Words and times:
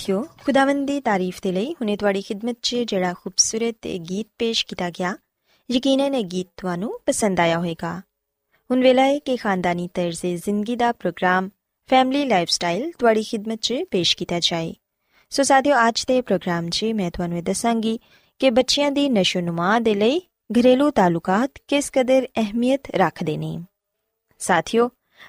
ਸਾਥਿਓ 0.00 0.22
ਖੁਦਾਵੰਦ 0.44 0.86
ਦੀ 0.86 1.00
ਤਾਰੀਫ 1.00 1.40
ਦੇ 1.42 1.50
ਲਈ 1.52 1.72
ਹੁਣੇ 1.72 1.96
ਤੁਹਾਡੀ 1.96 2.20
ਖidmat 2.22 2.54
'ਚ 2.62 2.76
ਜਿਹੜਾ 2.84 3.12
ਖੂਬਸੂਰਤ 3.14 3.86
ਗੀਤ 4.10 4.26
ਪੇਸ਼ 4.38 4.64
ਕੀਤਾ 4.66 4.88
ਗਿਆ 4.90 5.14
ਯਕੀਨਨ 5.68 6.14
ਇਹ 6.14 6.24
ਗੀਤ 6.24 6.46
ਤੁਹਾਨੂੰ 6.56 6.92
ਪਸੰਦ 7.06 7.40
ਆਇਆ 7.40 7.58
ਹੋਵੇਗਾ 7.58 7.90
ਹੁਣ 8.70 8.82
ਵੇਲਾ 8.82 9.02
ਹੈ 9.02 9.18
ਕਿ 9.18 9.36
ਖਾਨਦਾਨੀ 9.36 9.88
ਤਰਜ਼ੇ 9.94 10.34
ਜ਼ਿੰਦਗੀ 10.36 10.76
ਦਾ 10.76 10.90
ਪ੍ਰੋਗਰਾਮ 10.92 11.48
ਫੈਮਿਲੀ 11.90 12.24
ਲਾਈਫਸਟਾਈਲ 12.24 12.90
ਤੁਹਾਡੀ 12.98 13.24
ਖidmat 13.24 13.58
'ਚ 13.58 13.74
ਪੇਸ਼ 13.90 14.16
ਕੀਤਾ 14.16 14.38
ਜਾਏ 14.40 14.72
ਸੋ 15.32 15.42
ਸਾਥਿਓ 15.42 15.76
ਅੱਜ 15.88 16.04
ਦੇ 16.08 16.20
ਪ੍ਰੋਗਰਾਮ 16.20 16.68
'ਚ 16.68 16.92
ਮੈਂ 16.94 17.10
ਤੁਹਾਨੂੰ 17.10 17.38
ਇਹ 17.38 17.42
ਦੱਸਾਂਗੀ 17.42 17.98
ਕਿ 18.40 18.50
ਬੱਚਿਆਂ 18.50 18.90
ਦੀ 18.90 19.08
ਨਸ਼ੋਨੁਮਾ 19.10 19.78
ਦੇ 19.80 19.94
ਲਈ 19.94 20.20
ਘਰੇਲੂ 20.50 20.90
ਤਾਲੁਕਾਤ 20.90 21.60
ਕਿਸ 21.68 21.90
ਕਦਰ 21.90 22.26
ਅਹਿਮੀਅਤ 22.36 22.90
ਰੱਖਦੇ 22.96 23.36
ਨੇ 23.36 23.58
ਸਾਥਿਓ 24.40 24.88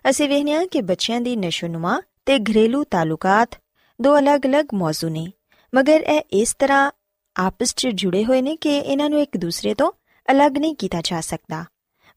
ਅਸੀਂ 0.10 0.30
ਵੇਖਦੇ 0.30 0.54
ਹਾਂ 0.54 0.66
ਕਿ 0.68 0.82
ਬੱਚਿਆਂ 0.84 1.22
ਦੀ 1.22 1.36
ਨਸ਼ੋਨੁਮਾ 1.38 2.02
ਤੇ 2.26 2.38
ਘਰੇਲੂ 2.42 2.84
ਤਾਲੁਕਾਤ 2.84 3.61
ਦੋ 4.02 4.20
ਅਲੱਗ-ਅਲੱਗ 4.20 4.66
ਮੌਜੂ 4.74 5.10
ਨੇ। 5.10 5.28
ਮਗਰ 5.76 6.02
ਇਹ 6.02 6.22
ਇਸ 6.32 6.56
ਤਰ੍ਹਾਂ 6.60 6.92
ਆਪਸ 7.36 7.74
'ਚ 7.76 7.88
ਜੁੜੇ 7.88 8.26
ਹੋਏ 8.26 8.42
ਨੇ 8.42 8.56
ਕਿ 8.56 8.78
ਇਹਨਾਂ 8.78 9.10
ਨੂੰ 9.10 9.22
ਇੱਕ 9.22 9.38
ਦੂਸਰੇ 9.38 9.74
ਤੋਂ 9.74 9.92
ਅਲੱਗ 10.32 10.58
ਨਹੀਂ 10.58 10.76
ਕੀਤਾ 10.76 11.02
ਜਾ 11.04 11.22
ਸਕਦਾ। 11.22 11.66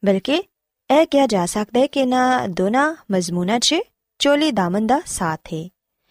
ਬਲਕਿ 0.04 0.42
ਇਹ 0.90 1.06
ਕਿਹਾ 1.06 1.26
ਜਾ 1.26 1.46
ਸਕਦਾ 1.46 1.80
ਹੈ 1.80 1.86
ਕਿ 1.86 2.00
ਇਹਨਾਂ 2.00 2.48
ਦੋਨਾਂ 2.48 2.96
ਮਜ਼ਮੂਨਾਂ 3.10 3.60
'ਚ 3.60 3.74
ਚੋਲੀ 4.18 4.50
ਦਾਮਨ 4.50 4.86
ਦਾ 4.86 5.00
ਸਾਥ 5.06 5.40
ਹੈ 5.54 5.68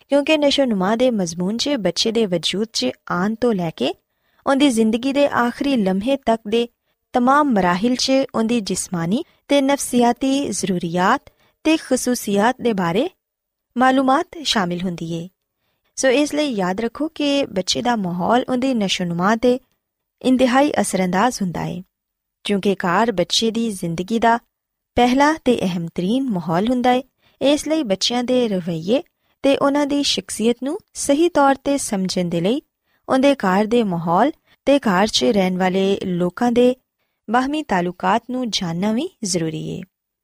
ਕਿਉਂਕਿ 0.10 0.38
ਨਸ਼ੋਨੁਮਾ 0.38 0.96
ਦੇ 0.96 1.12
ਮਜ਼ਮੂਨ 1.12 1.58
'ਚ 1.58 1.70
ਬੱਚੇ 1.70 2.12
ਦੇ 2.12 2.26
ਵਜੂਦ 2.26 2.68
'ਚ 2.74 2.88
ਆਨ 3.12 3.36
ਤੋਂ 3.36 3.54
ਲੈ 3.54 3.70
ਕੇ 3.70 3.94
ਉਹਦੀ 4.48 4.70
ਜ਼ਿੰਦਗੀ 4.70 5.14
ਦੇ 5.14 5.28
ਆਖਰੀ 5.28 5.76
ਲਮਹੇ 5.76 6.18
ਤੱਕ 6.18 6.42
ਦੇ 6.48 6.68
ਤਮਾਮ 7.14 7.54
ਮਰਾਹਿਲ 7.54 7.96
'ਚ 7.96 8.12
ਉਹਦੀ 8.36 8.60
ਜਿਸਮਾਨੀ 8.60 9.24
ਤੇ 9.48 9.62
ਨਫਸੀਆਤੀ 9.62 10.50
ਜ਼ਰੂਰੀਅਤ 10.50 11.34
ਤੇ 11.64 11.78
ਖਸੂਸੀਅਤ 11.78 12.62
ਦੇ 12.62 12.74
ਬਾਰੇ 12.74 13.10
ਮਾਲੂਮਾਤ 13.78 14.28
ਸ਼ਾਮਿਲ 14.44 14.82
ਹੁੰਦੀ 14.82 15.14
ਏ। 15.14 15.30
ਸੋ 15.98 16.10
ਇਸ 16.10 16.34
ਲਈ 16.34 16.50
ਯਾਦ 16.50 16.80
ਰੱਖੋ 16.82 17.08
ਕਿ 17.08 17.46
ਬੱਚੇ 17.46 17.82
ਦਾ 17.82 17.96
ਮਾਹੌਲ 17.96 18.46
ਉਹਦੀ 18.50 18.74
ਨਸ਼ੋਨੁਮਾ 18.74 19.36
ਤੇ 19.36 19.60
ਇੰਤਹਾਈ 20.22 20.72
ਅਸਰੰਦਾਜ਼ 20.82 21.42
ਹੁੰਦਾ 21.42 21.64
ਏ, 21.66 21.82
ਕਿਉਂਕਿ 22.46 22.76
ਘਰ 22.76 23.12
ਬੱਚੇ 23.12 23.52
ਦੀ 23.52 23.70
ਜ਼ਿੰਦਗੀ 23.72 24.20
ਦਾ 24.20 24.38
ਪਹਿਲਾ 24.98 25.34
ਤੇ 25.46 25.58
ਅਹਿਮ 25.62 25.88
ਤਰੀਨ 25.96 26.30
ਮਾਹੌਲ 26.30 26.68
ਹੁੰਦਾ 26.70 26.92
ਏ। 26.92 27.04
ਇਸ 27.42 27.68
ਲਈ 27.68 27.84
ਬੱਚਿਆਂ 27.84 28.24
ਦੇ 28.24 28.48
ਰਵੱਈਏ 28.48 29.02
ਤੇ 29.44 29.56
ਉਹਨਾਂ 29.58 29.86
ਦੀ 29.86 30.02
ਸ਼ਖਸੀਅਤ 30.04 30.58
ਨੂੰ 30.64 30.78
ਸਹੀ 30.94 31.30
ਤੌਰ 31.30 31.56
ਤੇ 31.56 31.78
ਸਮਝਣ 31.78 32.30
ਦੇ 32.30 32.42
ਲਈ 32.42 32.62
ਉਹਦੇ 33.08 33.34
ਘਰ 33.36 33.66
ਦੇ 33.66 33.84
ਮਾਹੌਲ 33.84 34.32
ਤੇ 34.68 34.80
ਘਰ 34.80 35.08
'ਚ 35.08 35.24
ਰਹਿਣ 35.24 35.58
ਵਾਲੇ 35.58 36.00
ਲੋਕਾਂ 36.06 36.52
ਦੇ 36.52 36.76
ਬਾਹਮੀ 37.28 37.64
ਤਾਲੁਕਾਤ 37.64 38.24
ਨੂੰ 38.32 38.50
ਜਾਣਨਾ 38.50 38.92
ਵੀ 38.92 39.10
ਜ਼ਰੂਰੀ 39.24 39.68
ਏ, 39.70 39.82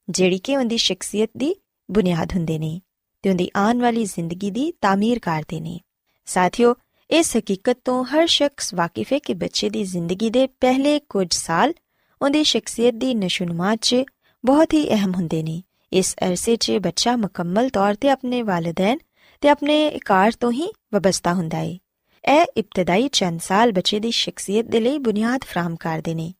ਜਿਹੜੀ 0.10 0.38
ਕਿ 0.38 0.57
ਉਹਦੀ 0.57 0.77
ਸ਼ਖਸੀਅਤ 0.77 1.30
ਦੀ 1.38 1.56
ਬੁਨਿਆਦ 1.89 2.33
ਹੁੰਦੇ 2.33 2.60
ਨੇ। 2.60 2.80
ਤੇ 3.24 3.30
ਉਹਦੀ 3.30 3.50
ਆਉਣ 3.57 3.81
ਵਾਲੀ 3.81 4.06
ਜ਼ਿੰਦਗੀ 4.06 4.51
ਦੀ 4.51 4.71
ਤਾਮੀਰ 4.81 5.19
ਕਰਦੇ 5.19 5.60
ਨੇ 5.60 5.80
ਸਾਥੀਓ 6.27 6.75
ਇਸ 7.10 7.36
ਹਕੀਕਤ 7.38 7.77
ਤੋਂ 7.86 8.04
ਹਰ 8.06 8.25
ਸ਼ਖਸ 8.27 8.74
ਵਾਕਿਫ 8.74 9.13
ਹੈ 9.13 9.19
ਕਿ 9.19 9.33
ਬੱਚੇ 9.33 9.69
ਦੀ 9.69 9.83
ਜ਼ਿੰਦਗੀ 9.83 10.30
ਦੇ 10.30 10.45
ਪਹਿਲੇ 10.62 11.00
ਕੁਝ 11.10 11.27
ਸਾਲ 11.33 11.74
ਉਹਦੀ 12.21 12.44
ਸ਼ਖਸੀਅਤ 12.44 12.94
ਦੀ 12.94 13.13
ਨਸ਼ੁਨਮਾ 13.16 13.75
'ਚ 13.75 14.04
ਬਹੁਤ 14.44 14.74
ਹੀ 14.74 14.88
ਅਹਿਮ 14.89 15.13
ਹੁੰਦੇ 15.16 15.42
ਨੇ 15.44 15.62
ਇਸ 15.92 16.16
ਅਰਸੇ 16.24 16.56
'ਚ 16.56 16.77
ਬੱਚਾ 16.81 17.16
ਮੁਕੰਮਲ 17.16 17.69
ਤੌਰ 17.69 17.95
ਤੇ 17.95 18.10
ਆਪਣੇ 18.10 18.42
ਵਾਲਿਦੈਨ 18.44 18.98
ਤੇ 19.44 19.50
ਆਪਣੇ 19.50 20.00
ਕਾਰ 20.06 20.31
ਤੋਂ 20.31 20.51
ਹੀ 20.51 20.68
ਵਬਸਤਾ 20.94 21.33
ਹੁੰਦਾ 21.33 21.57
ਹੈ 21.57 21.77
ਇਹ 22.24 22.45
ਇਬਤਦਾਈ 22.57 23.07
ਚੰਦ 23.07 23.42
ਸਾਲ 23.42 23.72
ਬੱਚੇ 23.72 24.00
ਦੀ 24.00 24.12
ਸ਼ਖਸੀਅਤ 24.12 24.65
ਦੇ 24.65 24.80
ਲਈ 24.80 24.98
ਬੁਨਿਆਦ 24.98 25.44
ਫਰਾਹਮ 25.44 25.75
ਕਰਦੇ 25.75 26.13
ਨੇ 26.13 26.31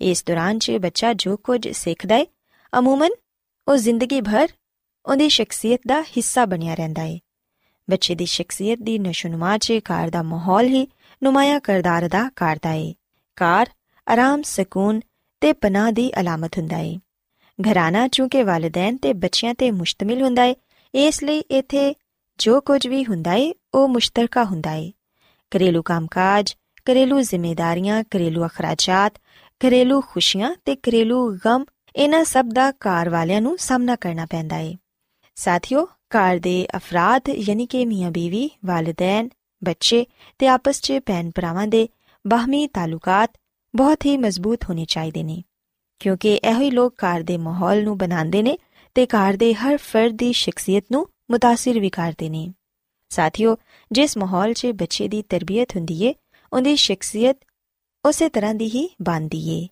ਇਸ 0.00 0.24
ਦੌਰਾਨ 0.24 0.58
'ਚ 0.58 0.76
ਬੱਚਾ 0.80 1.12
ਜੋ 1.14 1.36
ਕੁਝ 1.36 1.68
ਸਿੱਖਦਾ 1.68 2.16
ਹੈ 2.16 2.24
ਅਮੂਮਨ 2.72 3.10
ਉਹ 3.66 3.76
ਜ਼ਿੰਦਗੀ 3.76 4.20
ਭਰ 4.20 4.48
ਉਹਦੀ 5.08 5.28
ਸ਼ਖਸੀਅਤ 5.28 5.80
ਦਾ 5.86 6.00
ਹਿੱਸਾ 6.02 6.44
ਬਣਿਆ 6.44 6.74
ਰਹਿੰਦਾ 6.74 7.02
ਹੈ 7.02 7.18
ਬੱਚੇ 7.88 8.14
ਦੀ 8.14 8.24
ਸ਼ਖਸੀਅਤ 8.26 8.78
ਦੀ 8.78 8.98
ਨਸ਼ੁਨਮਾ 8.98 9.56
'ਚ 9.58 9.78
ਕਾਰ 9.84 10.10
ਦਾ 10.10 10.22
ਮਾਹੌਲ 10.22 10.66
ਹੀ 10.66 10.86
ਨੁਮਾਇਆ 11.22 11.58
ਕਰਦਾਰ 11.58 12.06
ਅਦਾ 12.06 12.28
ਕਰਦਾ 12.36 12.70
ਹੈ 12.70 12.92
ਕਾਰ 13.36 13.68
ਆਰਾਮ, 14.06 14.42
ਸਕੂਨ 14.42 15.00
ਤੇ 15.42 15.52
ਪਨਾਹ 15.52 15.90
ਦੀ 15.92 16.10
ਅਲਾਮਤ 16.20 16.58
ਹੁੰਦਾ 16.58 16.76
ਹੈ 16.76 16.94
ਘਰਾਨਾ 17.58 18.06
ਚੂੰਕਿ 18.08 18.42
ਵਾਲਿਦੈਨ 18.42 18.96
ਤੇ 18.96 19.12
ਬੱਚਿਆਂ 19.12 19.54
ਤੇ 19.54 19.70
ਮੁਸ਼ਤਮਿਲ 19.70 20.22
ਹੁੰਦਾ 20.22 20.42
ਹੈ 20.42 20.54
ਇਸ 20.94 21.22
ਲਈ 21.22 21.38
ਇਥੇ 21.50 21.94
ਜੋ 22.38 22.60
ਕੁਝ 22.60 22.86
ਵੀ 22.86 23.04
ਹੁੰਦਾ 23.04 23.30
ਹੈ 23.30 23.50
ਉਹ 23.74 23.88
ਮੁਸ਼ਤਰਕਾ 23.88 24.44
ਹੁੰਦਾ 24.44 24.70
ਹੈ 24.70 24.90
ਘਰੇਲੂ 25.52 25.82
ਕੰਮਕਾਜ, 25.82 26.54
ਘਰੇਲੂ 26.86 27.20
ਜ਼ਿੰਮੇਵਾਰੀਆਂ 27.20 28.02
ਘਰੇਲੂ 28.16 28.46
ਅਖਰਾਜਾਤ, 28.46 29.18
ਘਰੇਲੂ 29.60 30.00
ਖੁਸ਼ੀਆਂ 30.00 30.54
ਤੇ 30.64 30.76
ਘਰੇਲੂ 30.88 31.20
ਗਮ, 31.46 31.64
ਇਹਨਾਂ 31.96 32.24
ਸਭ 32.24 32.52
ਦਾ 32.52 32.70
ਘਰ 32.70 33.08
ਵਾਲਿਆਂ 33.08 33.40
ਨੂੰ 33.40 33.56
ਸਾਹਮਣਾ 33.58 33.96
ਕਰਨਾ 33.96 34.26
ਪੈਂਦਾ 34.26 34.56
ਹੈ 34.56 34.74
ਸਾਥੀਓ 35.37 35.85
ਘਰ 35.85 36.39
ਦੇ 36.39 36.67
ਅਫਰਾਦ 36.77 37.29
ਯਾਨੀ 37.29 37.65
ਕਿ 37.65 37.85
ਮੀਆਂ 37.85 38.11
ਬੀਵੀ 38.11 38.49
ਵਾਲਿਦੈਨ 38.65 39.29
ਬੱਚੇ 39.61 40.05
ਤੇ 40.39 40.47
ਆਪਸ 40.47 40.81
'ਚ 40.81 40.99
ਭੈਣ 41.07 41.31
ਭਰਾਵਾਂ 41.35 41.67
ਦੇ 41.67 41.87
ਬਾਹਮੀ 42.27 42.67
ਤਾਲੁਕਾਤ 42.67 43.37
ਬਹੁਤ 43.73 44.05
ਹੀ 44.05 44.17
ਮਜ਼ਬੂਤ 44.17 44.69
ਹੋਣੇ 44.69 44.85
ਚਾਹੀਦੇ 44.85 45.23
ਨੇ 45.23 45.41
ਕਿਉਂਕਿ 45.99 46.39
ਇਹੋ 46.43 46.61
ਹੀ 46.61 46.71
ਲੋਕ 46.71 46.93
ਘਰ 47.05 47.23
ਦੇ 47.23 47.37
ਮਾਹੌਲ 47.37 47.83
ਨੂੰ 47.83 47.97
ਬਣਾਉਂਦੇ 47.97 48.41
ਨੇ 48.41 48.57
ਤੇ 48.95 49.05
ਘਰ 49.05 49.37
ਦੇ 49.37 49.53
ਹਰ 49.53 49.77
ਫਰਦ 49.77 50.17
ਦੀ 50.17 50.31
ਸ਼ਖਸੀਅਤ 50.33 50.83
ਨੂੰ 50.91 51.07
متاثر 51.33 51.79
ਵੀ 51.79 51.89
ਕਰਦੇ 51.89 52.29
ਨੇ 52.29 52.47
ਸਾਥੀਓ 53.11 53.55
ਜਿਸ 53.91 54.17
ਮਾਹੌਲ 54.17 54.53
'ਚ 54.53 54.67
ਬੱਚੇ 54.67 55.07
ਦੀ 55.07 55.21
ਤਰਬੀਅਤ 55.21 55.75
ਹੁੰਦੀ 55.75 56.03
ਏ 56.03 56.13
ਉਹਦੀ 56.51 56.75
ਸ਼ਖਸੀਅਤ 56.75 57.37
ਉਸੇ 58.05 58.29
ਤਰ੍ਹਾਂ 58.29 58.53
ਦੀ 58.53 58.69
ਹੀ 58.69 58.89
ਬਣਦੀ 59.01 59.49
ਏ 59.49 59.67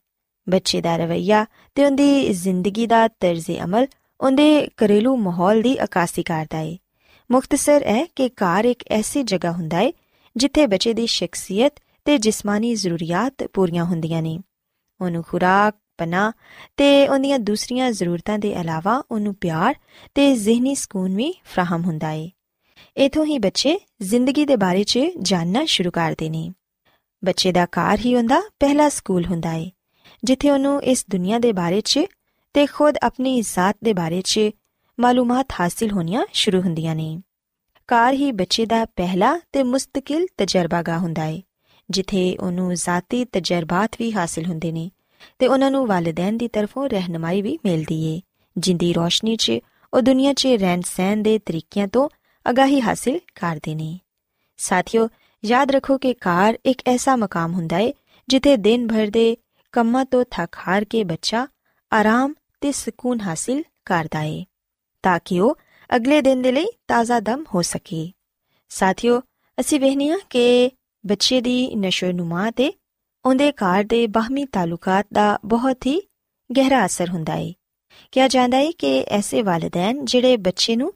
ਬੱਚੇ 0.47 0.81
ਦਾ 0.81 0.95
ਰਵਈਆ 0.97 1.45
ਤੇ 1.75 1.85
ਉਹਦੀ 1.85 2.33
ਜ਼ਿੰਦਗੀ 2.33 2.87
ਦਾ 2.87 3.07
ਤਰਜ਼ 3.07 3.51
ਅਮਲ 3.63 3.87
ਉਹਦੇ 4.20 4.68
ਘਰੇਲੂ 4.84 5.16
ਮਾਹੌਲ 5.16 5.62
ਦੀ 5.62 5.76
ਅਕਾਸੀ 5.84 6.22
ਕਰਦਾ 6.22 6.58
ਏ। 6.58 6.78
ਮੁਖਤਸਰ 7.30 7.82
ਹੈ 7.82 8.06
ਕਿ 8.16 8.28
ਘਰ 8.28 8.64
ਇੱਕ 8.64 8.84
ਐਸੀ 8.90 9.22
ਜਗ੍ਹਾ 9.22 9.52
ਹੁੰਦਾ 9.52 9.80
ਏ, 9.80 9.92
ਜਿੱਥੇ 10.36 10.66
ਬੱਚੇ 10.66 10.92
ਦੀ 10.92 11.06
ਸ਼ਖਸੀਅਤ 11.06 11.72
ਤੇ 12.04 12.18
ਜਿਸਮਾਨੀ 12.18 12.74
ਜ਼ਰੂਰੀਅਤ 12.74 13.46
ਪੂਰੀਆਂ 13.52 13.84
ਹੁੰਦੀਆਂ 13.84 14.22
ਨੇ। 14.22 14.38
ਉਹਨੂੰ 15.00 15.24
ਖੁਰਾਕ 15.28 15.76
ਪਨਾ 15.98 16.32
ਤੇ 16.76 17.08
ਉਹਦੀਆਂ 17.08 17.38
ਦੂਸਰੀਆਂ 17.38 17.90
ਜ਼ਰੂਰਤਾਂ 17.90 18.38
ਦੇ 18.38 18.50
ਇਲਾਵਾ 18.50 19.02
ਉਹਨੂੰ 19.10 19.34
ਪਿਆਰ 19.34 19.74
ਤੇ 20.14 20.34
ਜ਼ਿਹਨੀ 20.34 20.74
ਸਕੂਨ 20.74 21.16
ਵੀ 21.16 21.32
ਫਰਾਹਮ 21.44 21.84
ਹੁੰਦਾ 21.84 22.10
ਏ। 22.10 22.30
ਇਥੋਂ 22.96 23.24
ਹੀ 23.26 23.38
ਬੱਚੇ 23.38 23.78
ਜ਼ਿੰਦਗੀ 24.02 24.44
ਦੇ 24.44 24.56
ਬਾਰੇ 24.56 24.84
'ਚ 24.84 24.98
ਜਾਣਨਾ 25.22 25.64
ਸ਼ੁਰੂ 25.64 25.90
ਕਰਦੇ 25.90 26.28
ਨੇ। 26.28 26.50
ਬੱਚੇ 27.24 27.52
ਦਾ 27.52 27.64
ਘਰ 27.64 27.98
ਹੀ 27.98 28.14
ਹੁੰਦਾ 28.16 28.40
ਪਹਿਲਾ 28.60 28.88
ਸਕੂਲ 28.88 29.24
ਹੁੰਦਾ 29.26 29.52
ਏ, 29.52 29.70
ਜਿੱਥੇ 30.24 30.50
ਉਹਨੂੰ 30.50 30.82
ਇਸ 30.82 31.04
ਦੁਨੀਆ 31.10 31.38
ਦੇ 31.38 31.52
ਬਾਰੇ 31.52 31.80
'ਚ 31.80 32.00
ਤੇ 32.56 32.64
ਖੁਦ 32.66 32.96
ਆਪਣੀ 33.02 33.40
ਜ਼ਾਤ 33.40 33.76
ਦੇ 33.84 33.92
ਬਾਰੇ 33.92 34.20
'ਚ 34.22 34.40
ਮਾਲੂਮਾਤ 34.98 35.52
ਹਾਸਿਲ 35.52 35.90
ਹੋਣੀਆਂ 35.90 36.22
ਸ਼ੁਰੂ 36.32 36.60
ਹੁੰਦੀਆਂ 36.60 36.94
ਨੇ। 36.94 37.18
ਘਰ 37.88 38.12
ਹੀ 38.12 38.30
ਬੱਚੇ 38.32 38.64
ਦਾ 38.66 38.84
ਪਹਿਲਾ 38.84 39.40
ਤੇ 39.52 39.62
ਮੁਸਤਕਿਲ 39.62 40.26
ਤਜਰਬਾਗਾ 40.38 40.96
ਹੁੰਦਾ 40.98 41.24
ਏ, 41.24 41.42
ਜਿੱਥੇ 41.90 42.36
ਉਹਨੂੰ 42.40 42.74
ਜ਼ਾਤੀ 42.74 43.24
ਤਜਰਬਾਤ 43.24 43.96
ਵੀ 43.98 44.10
ਹਾਸਿਲ 44.12 44.46
ਹੁੰਦੇ 44.46 44.70
ਨੇ 44.72 44.90
ਤੇ 45.38 45.46
ਉਹਨਾਂ 45.46 45.70
ਨੂੰ 45.70 45.86
ਵਾਲਿਦੈਨ 45.86 46.38
ਦੀ 46.38 46.48
ਤਰਫੋਂ 46.48 46.88
ਰਹਿਨਮਾਈ 46.88 47.42
ਵੀ 47.42 47.58
ਮਿਲਦੀ 47.64 48.02
ਏ, 48.04 48.20
ਜਿੰਦੀ 48.56 48.92
ਰੋਸ਼ਨੀ 48.92 49.36
'ਚ 49.36 49.58
ਉਹ 49.92 50.00
ਦੁਨੀਆ 50.00 50.32
'ਚ 50.32 50.46
ਰਹਿਣ 50.46 50.80
ਸਹਿਣ 50.80 51.22
ਦੇ 51.22 51.38
ਤਰੀਕਿਆਂ 51.38 51.88
ਤੋਂ 51.88 52.08
ਅਗਾਹੀ 52.46 52.80
ਹਾਸਿਲ 52.80 53.20
ਕਰਦੇ 53.34 53.74
ਨੇ। 53.74 53.98
ਸਾਥੀਓ, 54.56 55.08
ਯਾਦ 55.44 55.70
ਰੱਖੋ 55.70 55.98
ਕਿ 55.98 56.14
ਕਾਰ 56.14 56.58
ਇੱਕ 56.66 56.82
ਐਸਾ 56.86 57.16
ਮਕਾਮ 57.16 57.52
ਹੁੰਦਾ 57.52 57.78
ਏ, 57.78 57.92
ਜਿੱਥੇ 58.28 58.56
ਦਿਨ 58.56 58.88
ਭਰ 58.88 59.10
ਦੇ 59.10 59.36
ਕੰਮਾਂ 59.72 60.04
ਤੋਂ 60.04 60.24
ਥੱਕ 60.30 60.56
ਹਾਰ 60.68 60.84
ਕੇ 60.84 61.04
ਬੱਚਾ 61.04 61.46
ਆਰਾਮ 61.92 62.34
ਤੇ 62.60 62.72
ਸਕੂਨ 62.72 63.20
ਹਾਸਿਲ 63.20 63.62
ਕਰਦਾ 63.84 64.22
ਏ, 64.22 64.44
ਤਾਂ 65.02 65.20
ਕਿ 65.24 65.40
ਉਹ 65.40 65.58
ਅਗਲੇ 65.96 66.22
ਦਿਨ 66.22 66.42
ਦੇ 66.42 66.52
ਲਈ 66.52 66.66
ਤਾਜ਼ਾ 66.88 67.20
ਦਮ 67.20 67.44
ਹੋ 67.54 67.62
ਸਕੇ। 67.62 68.12
ਸਾਥੀਓ, 68.68 69.22
ਅਸੀਂ 69.60 69.80
ਵੇਖਨੀਆ 69.80 70.18
ਕਿ 70.30 70.70
ਬੱਚੇ 71.06 71.40
ਦੀ 71.40 71.74
ਨਸ਼ੋਨੁਮਾ 71.74 72.50
ਤੇ 72.50 72.72
ਉਹਦੇ 73.24 73.52
ਘਰ 73.52 73.84
ਦੇ 73.84 74.06
ਬਾਹਮੀ 74.06 74.44
ਤਾਲੁਕਾਤ 74.44 75.06
ਦਾ 75.12 75.38
ਬਹੁਤ 75.44 75.86
ਹੀ 75.86 76.02
ਗਹਿਰਾ 76.56 76.86
ਅਸਰ 76.86 77.10
ਹੁੰਦਾ 77.10 77.34
ਏ। 77.34 77.54
ਕਿਹਾ 78.12 78.28
ਜਾਂਦਾ 78.28 78.58
ਏ 78.58 78.72
ਕਿ 78.72 79.04
ਐਸੇ 79.08 79.42
ਵਾਲਿਦੈਨ 79.42 80.04
ਜਿਹੜੇ 80.04 80.36
ਬੱਚੇ 80.36 80.76
ਨੂੰ 80.76 80.94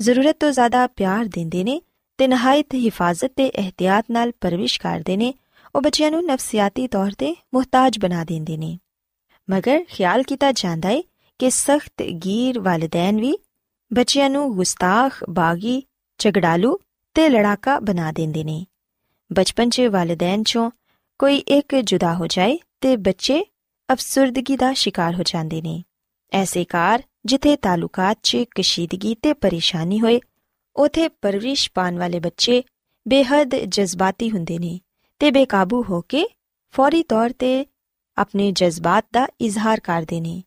ਜ਼ਰੂਰਤ 0.00 0.36
ਤੋਂ 0.40 0.52
ਜ਼ਿਆਦਾ 0.52 0.86
ਪਿਆਰ 0.86 1.24
ਦਿੰਦੇ 1.24 1.64
ਨੇ 1.64 1.82
ਤੇ 2.18 2.26
ਨਹਾਇਤ 2.26 2.74
ਹਿਫਾਜ਼ਤ 2.74 3.32
ਤੇ 3.36 3.46
ਇhtiyat 3.46 4.02
ਨਾਲ 4.10 4.32
ਪਰਵਿਸ਼ 4.40 4.80
ਕਰਦੇ 4.80 5.16
ਨੇ, 5.16 5.34
ਉਹ 5.74 5.80
ਬੱਚਿਆਂ 5.80 6.10
ਨੂੰ 6.10 6.24
ਨਫਸੀਆਤੀ 6.24 6.88
ਤੌਰ 6.88 7.10
ਤੇ 7.18 7.36
ਮੁਹਤਾਜ 7.54 7.98
ਬਣਾ 7.98 8.24
ਦਿੰਦੇ 8.24 8.56
ਨੇ। 8.56 8.78
ਮਗਰ 9.50 9.84
ਖਿਆਲ 9.88 10.22
ਕੀਤਾ 10.22 10.52
ਜਾਂਦਾ 10.52 10.88
ਏ 10.88 11.02
ਕਿ 11.38 11.50
ਸਖਤ 11.50 12.02
ਗੀਰ 12.02 12.58
ਵਾਲਿਦੈਨ 12.60 13.20
ਵੀ 13.20 13.38
ਬੱਚਿਆਂ 13.92 14.30
ਨੂੰ 14.30 14.56
ਗੁਸਤਾਖ, 14.56 15.24
ਬਾਗੀ, 15.30 15.82
ਝਗੜਾਲੂ 16.18 16.78
ਤੇ 17.14 17.28
ਲੜਾਕਾ 17.28 17.78
ਬਣਾ 17.80 18.12
ਦਿੰਦੇ 18.12 18.44
ਨੇ। 18.44 18.66
ਬਚਪਨ 19.32 19.70
'ਚ 19.70 19.80
ਵਾਲਿਦੈਨ 19.80 20.40
'ਚੋਂ 20.40 20.70
ਕੋਈ 21.18 21.36
ਇੱਕ 21.36 21.76
ਜੁਦਾ 21.76 22.14
ਹੋ 22.14 22.26
ਜਾਏ 22.26 22.58
ਤੇ 22.80 22.96
ਬੱਚੇ 22.96 23.44
ਅਫਸਰਦਗੀ 23.92 24.56
ਦਾ 24.56 24.72
ਸ਼ਿਕਾਰ 24.72 25.14
ਹੋ 25.14 25.22
ਜਾਂਦੇ 25.22 25.62
ਨੇ। 25.62 25.82
ਐਸੇ 26.32 26.64
ਕਾਰ 26.64 27.02
ਜਿੱਥੇ 27.26 27.56
ਤਾਲੁਕਾਤ 27.56 28.18
'ਚ 28.22 28.36
ਕਸ਼ੀਦਗੀ 28.36 29.14
ਤੇ 29.14 29.32
ਪਰੇਸ਼ਾਨੀ 29.32 30.00
ਹੋਏ, 30.00 30.20
ਉਥੇ 30.76 31.08
ਪਰਵਰਿਸ਼ 31.08 31.70
ਪਾਣ 31.74 31.98
ਵਾਲੇ 31.98 32.20
ਬੱਚੇ 32.20 32.62
ਬੇਹੱਦ 33.08 33.54
ਜਜ਼ਬਾਤੀ 33.54 34.30
ਹੁੰਦੇ 34.30 34.58
ਨੇ 34.58 34.80
ਤੇ 35.18 35.30
ਬੇਕਾਬੂ 35.30 35.82
ਹੋ 35.82 36.00
ਕੇ 36.00 36.26
ਫੌਰੀ 36.70 37.02
ਤੌਰ 37.02 37.32
ਤੇ 37.38 37.66
ਆਪਣੇ 38.19 38.51
ਜਜ਼ਬਾਤ 38.51 39.05
ਦਾ 39.13 39.27
ਇਜ਼ਹਾਰ 39.41 39.79
ਕਰਦੇ 39.79 40.19
ਨੇ 40.19 40.43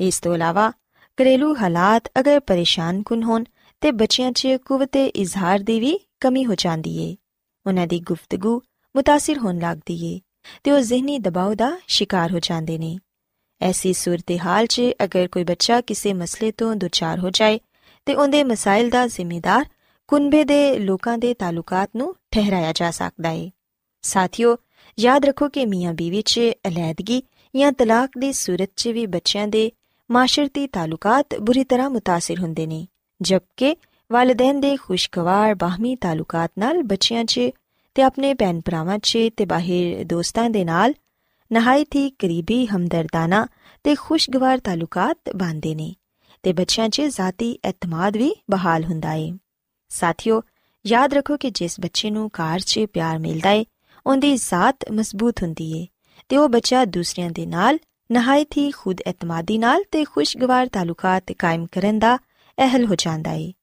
ਇਸ 0.00 0.20
ਤੋਂ 0.20 0.34
ਇਲਾਵਾ 0.34 0.72
ਘਰੇਲੂ 1.18 1.56
ਹਾਲਾਤ 1.56 2.10
ਅਗਰ 2.20 2.40
ਪਰੇਸ਼ਾਨ 2.40 3.02
ਕੁਨ 3.02 3.22
ਹੋਣ 3.22 3.44
ਤੇ 3.80 3.92
ਬੱਚਿਆਂ 3.92 4.32
'ਚ 4.32 4.48
ਕੁਵਤੇ 4.64 5.06
ਇਜ਼ਹਾਰ 5.06 5.58
ਦੀ 5.58 5.80
ਵੀ 5.80 6.00
ਕਮੀ 6.20 6.44
ਹੋ 6.44 6.54
ਜਾਂਦੀ 6.54 7.10
ਏ 7.10 7.16
ਉਹਨਾਂ 7.66 7.86
ਦੀ 7.86 8.00
ਗੁਫ਼ਤਗੂ 8.00 8.62
متاثر 8.94 9.38
ਹੋਣ 9.38 9.58
ਲੱਗਦੀ 9.58 10.06
ਏ 10.06 10.20
ਤੇ 10.64 10.70
ਉਹ 10.70 10.80
ਜ਼ਿਹਨੀ 10.80 11.18
ਦਬਾਅ 11.18 11.54
ਦਾ 11.54 11.78
ਸ਼ਿਕਾਰ 11.88 12.32
ਹੋ 12.32 12.38
ਜਾਂਦੇ 12.38 12.78
ਨੇ 12.78 12.98
ਐਸੀ 13.62 13.92
ਸੂਰਤ-ਹਾਲ 13.92 14.66
'ਚ 14.66 14.82
ਅਗਰ 15.04 15.28
ਕੋਈ 15.28 15.44
ਬੱਚਾ 15.44 15.80
ਕਿਸੇ 15.80 16.12
ਮਸਲੇ 16.12 16.52
ਤੋਂ 16.52 16.76
ਦੁਚਾਰ 16.76 17.18
ਹੋ 17.18 17.30
ਜਾਏ 17.30 17.60
ਤੇ 18.06 18.14
ਉਹਦੇ 18.14 18.44
ਮਸਾਇਲ 18.44 18.90
ਦਾ 18.90 19.06
ਜ਼ਿੰਮੇਦਾਰ 19.06 19.66
ਕੁਨਬੇ 20.08 20.44
ਦੇ 20.44 20.78
ਲੋਕਾਂ 20.78 21.18
ਦੇ 21.18 21.34
ਤਾਲੁਕਾਤ 21.34 21.90
ਨੂੰ 21.96 22.16
ਠਹਿਰਾਇਆ 22.30 22.72
ਜਾ 22.72 22.90
ਸਕਦਾ 22.90 23.30
ਏ 23.30 23.50
ਸਾਥੀਓ 24.02 24.56
ਯਾਦ 24.98 25.24
ਰੱਖੋ 25.24 25.48
ਕਿ 25.48 25.66
ਮੀਆਂ 25.66 25.94
ਬੀਵੀ 25.94 26.22
'ਚ 26.22 26.40
ਅਲੈਦਗੀ 26.68 27.22
ਜਾਂ 27.54 27.72
ਤਲਾਕ 27.72 28.10
ਦੀ 28.18 28.32
ਸੂਰਤ 28.32 28.70
'ਚ 28.76 28.88
ਵੀ 28.88 29.06
ਬੱਚਿਆਂ 29.06 29.48
ਦੇ 29.48 29.70
ਮਾਸ਼ਰਤੀ 30.10 30.66
ਤਾਲੁਕਾਤ 30.66 31.34
ਬੁਰੀ 31.40 31.64
ਤਰ੍ਹਾਂ 31.64 31.90
متاثر 31.90 32.40
ਹੁੰਦੇ 32.40 32.66
ਨੇ 32.66 32.86
ਜਦਕਿ 33.22 33.76
ਵਾਲਿਦੈਨ 34.10 34.60
ਦੇ 34.60 34.76
ਖੁਸ਼ਗਵਾਰ 34.76 35.54
ਬਾਹਮੀ 35.54 35.96
ਤਾਲੁਕਾਤ 35.96 36.50
ਨਾਲ 36.58 36.82
ਬੱਚਿਆਂ 36.82 37.24
'ਚ 37.24 37.40
ਤੇ 37.94 38.02
ਆਪਣੇ 38.02 38.34
ਭੈਣ 38.34 38.60
ਭਰਾਵਾਂ 38.60 38.98
'ਚ 38.98 39.18
ਤੇ 39.36 39.44
ਬਾਹਰ 39.44 40.04
ਦੋਸਤਾਂ 40.04 40.50
ਦੇ 40.50 40.64
ਨਾਲ 40.64 40.94
ਨਹਾਇਤ 41.52 41.94
ਹੀ 41.94 42.10
ਕਰੀਬੀ 42.10 42.66
ਹਮਦਰਦਾਨਾ 42.66 43.46
ਤੇ 43.84 43.94
ਖੁਸ਼ਗਵਾਰ 43.94 44.58
ਤਾਲੁਕਾਤ 44.58 45.18
ਬਣਦੇ 45.36 45.74
ਨੇ 45.74 45.94
ਤੇ 46.42 46.52
ਬੱਚਿਆਂ 46.52 46.88
'ਚ 46.88 47.00
ਜ਼ਾਤੀ 47.00 47.58
ਇਤਮਾਦ 47.68 48.16
ਵੀ 48.16 48.34
ਬਹਾਲ 48.50 48.84
ਹੁੰਦਾ 48.84 49.12
ਏ 49.12 49.32
ਸਾਥੀਓ 49.88 50.42
ਯਾਦ 50.86 51.14
ਰੱਖੋ 51.14 51.36
ਕਿ 51.36 51.50
ਜਿਸ 51.50 51.80
ਬੱਚੇ 51.80 52.10
ਨੂੰ 52.10 52.30
ਕਾਰ 52.30 52.60
'ਚ 52.60 52.84
ਪਿਆਰ 52.92 53.18
ਮਿਲਦਾ 53.18 53.50
ਏ 53.50 53.64
ਉਹਦੀ 54.05 54.35
ਜ਼ਾਤ 54.35 54.91
ਮਜ਼ਬੂਤ 54.91 55.43
ਹੁੰਦੀ 55.43 55.81
ਏ 55.81 55.87
ਤੇ 56.29 56.37
ਉਹ 56.37 56.49
ਬੱਚਾ 56.49 56.85
ਦੂਸਰਿਆਂ 56.85 57.29
ਦੇ 57.29 57.45
ਨਾਲ, 57.45 57.79
ਨਹਾਇਤ 58.11 58.57
ਹੀ 58.57 58.71
ਖੁਦ 58.71 59.01
ਇਤਮਾਦੀ 59.01 59.57
ਨਾਲ 59.57 59.83
ਤੇ 59.91 60.03
ਖੁਸ਼ਗਵਾਰ 60.03 60.67
ਤਾਲੁਕਾਤ 60.67 61.31
ਕਾਇਮ 61.31 61.65
ਕਰਨ 61.65 61.99
ਦਾ 61.99 62.17
ਅਹਲ 62.57 62.85
ਹੋ 62.85 62.95
ਜਾਂਦਾ 62.95 63.31
ਏ। 63.31 63.53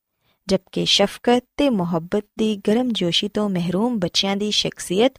ਜਦਕਿ 0.48 0.84
ਸ਼ਫਕਤ 0.84 1.44
ਤੇ 1.56 1.70
ਮੁਹੱਬਤ 1.70 2.24
ਦੀ 2.38 2.56
ਗਰਮ 2.68 2.88
ਜੋਸ਼ੀ 2.92 3.28
ਤੋਂ 3.28 3.48
ਮਹਿਰੂਮ 3.48 3.98
ਬੱਚਿਆਂ 3.98 4.36
ਦੀ 4.36 4.50
ਸ਼ਖਸੀਅਤ 4.50 5.12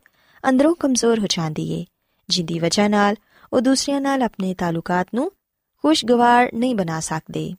ਅੰਦਰੋਂ 0.49 0.75
ਕਮਜ਼ੋਰ 0.75 1.19
ਹੋ 1.19 1.27
ਜਾਂਦੀ 1.29 1.71
ਏ, 1.73 1.85
ਜਿੰਦੀ 2.29 2.59
ਵਜ੍ਹਾ 2.59 2.87
ਨਾਲ 2.87 3.15
ਉਹ 3.53 3.61
ਦੂਸਰਿਆਂ 3.61 4.01
ਨਾਲ 4.01 4.23
ਆਪਣੇ 4.23 4.53
ਤਾਲੁਕਾਤ 4.53 5.07
ਨੂੰ 5.15 5.31
ਖੁਸ਼ਗਵਾਰ 5.75 6.49
ਨਹੀਂ 6.53 6.75
ਬਣਾ 6.75 6.99
ਸਕਦੇ। 6.99 7.53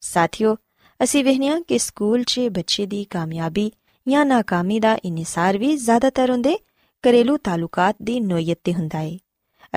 ਸਾਥੀਓ, 0.00 0.56
ਅਸੀਂ 1.02 1.24
ਵਹਿਨੀਆਂ 1.24 1.60
ਕਿ 1.60 1.78
ਸਕੂਲ 1.78 2.24
'ਚ 2.24 2.40
ਬੱਚੇ 2.40 2.86
ਦੀ 2.86 3.04
ਕਾਮਯਾਬੀ 3.04 3.72
ਜਾਂ 4.08 4.26
ਨਾਕਾਮੀ 4.26 4.80
ਦਾ 4.80 4.98
ਇਨਸਾਰ 5.04 5.58
ਵੀ 5.58 5.76
ਜ਼ਿਆਦਾਤਰ 5.76 6.30
ਹੁੰਦੇ 6.30 6.56
ਘਰੇਲੂ 7.04 7.36
ਤਾਲੁਕਾਤ 7.36 7.96
ਦੀ 8.02 8.18
ਨੋਇਤ 8.20 8.58
ਤੇ 8.64 8.74
ਹੁੰਦਾ 8.74 9.00
ਏ। 9.00 9.18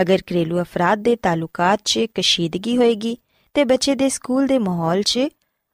ਅਗਰ 0.01 0.21
ਘਰੇਲੂ 0.31 0.61
ਅਫਰਾਦ 0.61 0.99
ਦੇ 0.99 1.15
ਤਾਲੁਕਾਤ 1.15 1.81
'ਚ 1.85 2.05
ਕਸ਼ੀਦਗੀ 2.15 2.77
ਹੋਏਗੀ 2.77 3.17
ਤੇ 3.55 3.63
ਬੱਚੇ 3.63 3.95
ਦੇ 3.95 4.09
ਸਕੂਲ 4.09 4.47
ਦੇ 4.47 4.57
ਮਾਹੌਲ 4.59 5.01
'ਚ 5.01 5.19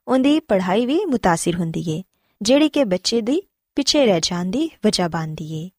ਉਹਦੀ 0.07 0.39
ਪੜ੍ਹਾਈ 0.39 0.85
ਵੀ 0.85 0.99
ਮੁਤਾਸਿਰ 1.05 1.55
ਹੁੰਦੀ 1.55 1.83
ਏ, 1.89 2.03
ਜਿਹੜੀ 2.41 2.69
ਕਿ 2.69 2.83
ਬੱਚੇ 2.83 3.21
ਦੀ 3.21 3.41
ਪਿੱਛੇ 3.77 4.05
ਰਹਿ 4.05 4.19
ਜਾਣ 4.23 4.45
ਦੀ 4.45 4.69
ਵਜ੍ਹਾ 4.85 5.07
ਬਣਦੀ 5.07 5.53
ਏ। 5.53 5.69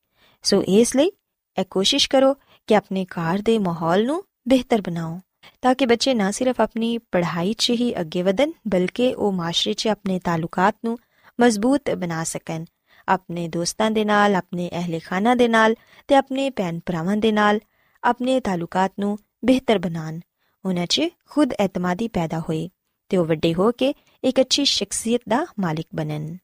ਸੋ 0.44 0.62
ਇਸ 0.62 0.96
ਲਈ 0.96 1.10
ਇਹ 1.56 1.64
ਕੋਸ਼ਿਸ਼ 1.70 2.08
ਕਰੋ 2.10 2.34
ਕਿ 2.68 2.76
ਆਪਣੇ 2.76 3.04
ਘਰ 3.04 3.38
ਦੇ 3.38 3.58
ਮਾਹੌਲ 3.58 4.04
ਨੂੰ 4.06 4.22
ਬਿਹਤਰ 4.48 4.80
ਬਣਾਓ, 4.80 5.20
ਤਾਂ 5.62 5.74
ਕਿ 5.74 5.86
ਬੱਚੇ 5.86 6.14
ਨਾ 6.14 6.30
ਸਿਰਫ 6.30 6.60
ਆਪਣੀ 6.60 6.96
ਪੜ੍ਹਾਈ 6.98 7.52
'ਚ 7.52 7.70
ਹੀ 7.70 7.92
ਅੱਗੇ 8.00 8.22
ਵਧਣ, 8.22 8.52
ਬਲਕਿ 8.68 9.14
ਉਹ 9.14 9.32
ਮਾਸ਼ਰੇ 9.32 9.72
'ਚ 9.72 9.88
ਆਪਣੇ 9.88 10.18
ਤਾਲੁਕਾਤ 10.18 10.76
ਨੂੰ 10.84 10.98
ਮਜ਼ਬੂਤ 11.40 11.90
ਬਣਾ 11.90 12.24
ਸਕਣ। 12.24 12.64
ਆਪਣੇ 13.10 13.48
ਦੋਸਤਾਂ 13.48 13.90
ਦੇ 13.90 14.04
ਨਾਲ, 14.04 14.36
ਆਪਣੇ 14.36 14.70
ਅਹਲੇ 14.78 14.98
ਖਾਨਾ 14.98 15.34
ਦੇ 15.34 15.48
ਨਾਲ 15.48 15.74
ਤੇ 16.08 16.14
ਆਪਣੇ 16.14 16.50
ਭੈਣ 16.50 16.80
ਭਰਾਵਾਂ 16.86 17.16
ਦੇ 17.16 17.32
ਨਾਲ 17.32 17.60
ਆਪਣੇ 18.04 18.40
ਤਾਲੁਕਾਤ 18.40 18.92
ਨੂੰ 19.00 19.18
ਬਿਹਤਰ 19.44 19.78
ਬਣਾਉਣ। 19.78 20.20
ਉਹਨਾਂ 20.64 20.86
'ਚ 20.86 21.08
ਖੁਦ 21.30 21.52
ਇਤਮਾਦੀ 21.64 22.08
ਪੈਦਾ 22.08 22.40
ਹੋਏ 22.40 22.68
ਤੇ 23.08 23.16
ਉਹ 23.16 23.24
ਵੱਡੇ 23.24 23.54
ਹੋ 23.54 23.70
ਕੇ 23.72 23.94
ਇੱਕ 24.24 24.40
ਅੱਛੀ 24.40 24.64
ਸ਼ਖਸੀਅਤ 24.64 25.20
ਦਾ 25.28 25.46
ਮਾਲਿਕ 25.60 25.86
ਬਣਨ। 25.94 26.36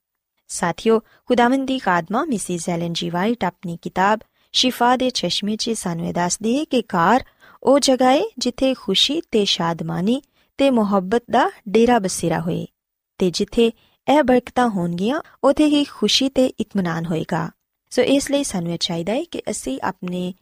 ਸਾਥੀਓ, 0.49 1.01
ਖੁਦਾਵੰਦ 1.27 1.67
ਦੀ 1.67 1.79
ਖਾਦਮਾ 1.79 2.25
ਮਿਸਿਸ 2.25 2.69
ਐਲਨ 2.69 2.93
ਜੀ 2.93 3.11
ਵਾਈਟ 3.11 3.45
ਆਪਣੀ 3.45 3.79
ਕਿਤਾਬ 3.83 4.21
ਸ਼ਿਫਾ 4.53 4.97
ਦੇ 4.97 5.11
ਚਸ਼ਮੇ 5.11 5.57
'ਚ 5.57 5.71
ਸਾਨੂੰ 5.71 6.07
ਇਹ 6.07 6.15
ਦੱਸਦੀ 6.15 6.59
ਹੈ 6.59 6.65
ਕਿ 6.65 6.83
ਕਾਰ 6.83 7.25
ਉਹ 7.63 7.79
ਜਗ੍ਹਾ 7.79 8.11
ਹੈ 8.11 8.23
ਜਿੱਥੇ 8.39 8.75
ਖੁਸ਼ੀ 8.75 9.21
ਤੇ 9.31 9.45
ਸ਼ਾਦਮਾਨੀ 9.45 10.23
ਤੇ 10.59 10.71
ਮੁਹੱਬਤ 10.71 11.23
ਦਾ 11.31 11.51
ਡੇਰਾ 11.69 11.99
ਬਸੇਰਾ 11.99 12.41
ਹੋਏ 12.41 12.67
ਤੇ 13.19 13.31
ਜਿੱਥੇ 13.31 13.73
ਇਹ 14.09 14.23
ਬਰਕਤਾਂ 14.23 14.69
ਹੋਣਗੀਆਂ, 14.69 15.21
ਉਥੇ 15.45 15.67
ਹੀ 15.67 15.85
ਖੁਸ਼ੀ 15.85 16.29
ਤੇ 16.29 16.47
ਇਤਮਾਨਾਨ 16.47 17.07
ਹੋਏਗਾ। 17.07 17.51
ਸੋ 17.91 18.03
ਇਸ 18.03 18.31
ਲਈ 18.31 18.45
ਸਾਨੂੰ 18.45 18.73
ਇਹ 18.73 18.79
ਚਾਹੀਦਾ 18.79 19.13
ਹੈ 19.13 19.25
ਕਿ 19.25 19.43
ਅਸੀਂ 19.51 19.79
ਆਪਣੇ 19.83 20.35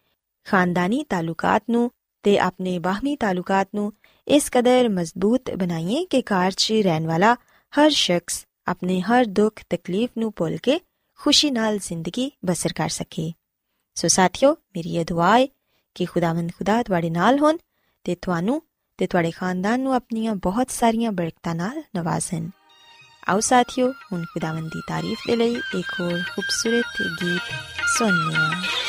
ਖਾਨਦਾਨੀ 0.45 1.05
ਤਾਲੁਕਾਤ 1.05 1.63
ਨੂੰ 1.71 1.91
ਤੇ 2.23 2.39
ਆਪਣੇ 2.39 2.79
ਬਾਹਮੀ 2.79 3.17
ਤਾਲੁਕਾਤ 3.17 3.69
ਨੂੰ 3.75 3.93
ਇਸ 4.29 4.51
ਕਦਰ 4.53 4.89
ਮਜ਼ਬੂਤ 4.89 5.51
ਬਣਾਈਏ 5.51 6.05
ਕਿ 6.05 6.23
ਘਰ 6.23 6.51
'ਚ 6.51 6.73
ਰਹਿਣ 6.73 7.07
ਵਾਲਾ 7.07 7.35
ਹਰ 7.73 7.91
ਸ਼ਖਸ 7.91 8.47
ਆਪਣੇ 8.67 9.01
ਹਰ 9.01 9.25
ਦੁੱਖ 9.25 9.63
ਤਕਲੀਫ 9.71 10.11
ਨੂੰ 10.19 10.33
ਭੁੱਲ 10.37 10.57
ਕੇ 10.57 10.81
ਖੁਸ਼ੀ 11.19 11.51
ਨਾਲ 11.51 11.79
ਜ਼ਿੰਦਗੀ 11.79 12.31
ਬਸਰ 12.45 12.73
ਕਰ 12.73 12.89
ਸਕੇ। 12.89 13.33
ਸੋ 13.95 14.09
ਸਾਥੀਓ, 14.09 14.53
ਮੇਰੀ 14.53 14.97
ਇਹ 14.97 15.05
ਦੁਆ 15.05 15.39
ਹੈ 15.39 15.47
ਕਿ 15.95 16.05
ਖੁਦਾਵੰਦ 16.05 16.51
ਖੁਦਾ 16.59 16.83
ਤੁਹਾਡੇ 16.83 17.11
ਨਾਲ 17.11 17.39
ਹੋਣ 17.39 17.57
ਤੇ 18.05 18.15
ਤੁਹਾਨੂੰ 18.15 18.63
ਤੇ 18.99 19.07
ਤੁਹਾਡੇ 19.07 19.31
ਖਾਨਦਾਨ 19.31 19.81
ਨੂੰ 19.81 19.95
ਆਪਣੀਆਂ 19.95 20.35
ਬਹੁਤ 20.35 20.71
ਸਾਰੀਆਂ 20.71 21.13
ਬਰਕਤਾਂ 21.13 21.55
ਨਾਲ 21.55 21.83
ਨਵਾਜ਼ਣ। 21.97 22.49
ਆਓ 23.29 23.41
ਸਾਥੀਓ 23.41 23.91
ਹੁਣ 24.13 24.25
ਖੁਦਾਵੰਦ 24.25 24.71
ਦੀ 24.71 24.81
ਤਾਰੀਫ 24.89 25.19
ਦੇ 25.27 25.37
ਲਈ 25.37 25.55
ਇੱਕ 25.55 25.93
ਹੋਰ 26.01 26.23
ਖੂਬਸੂਰਤ 26.31 27.03
ਗੀਤ 27.23 27.53
ਸੁਣੀਏ 27.89 28.84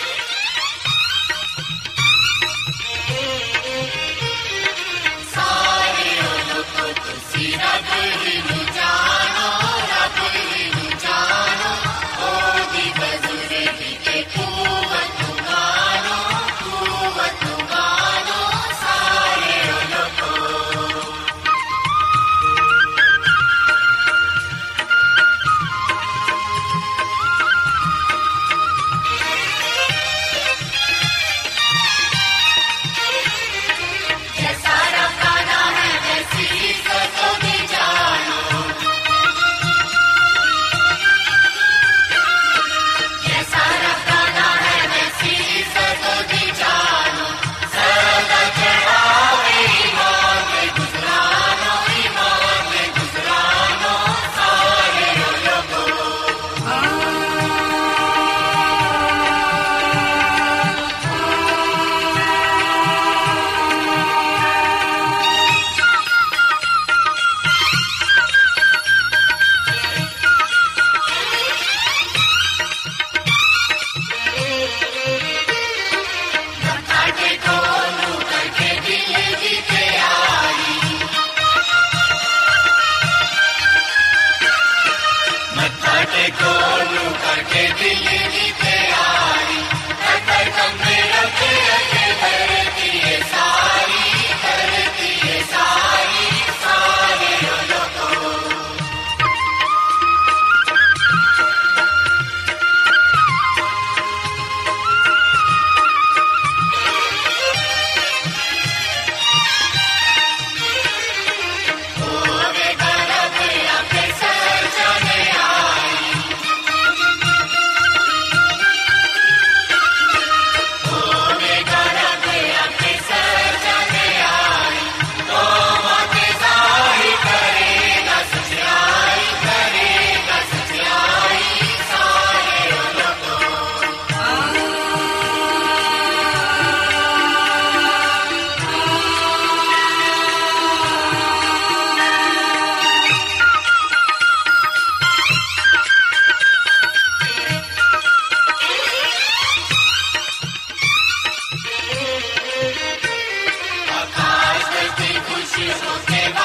amigos 155.66 156.06
que 156.06 156.30
van. 156.34 156.45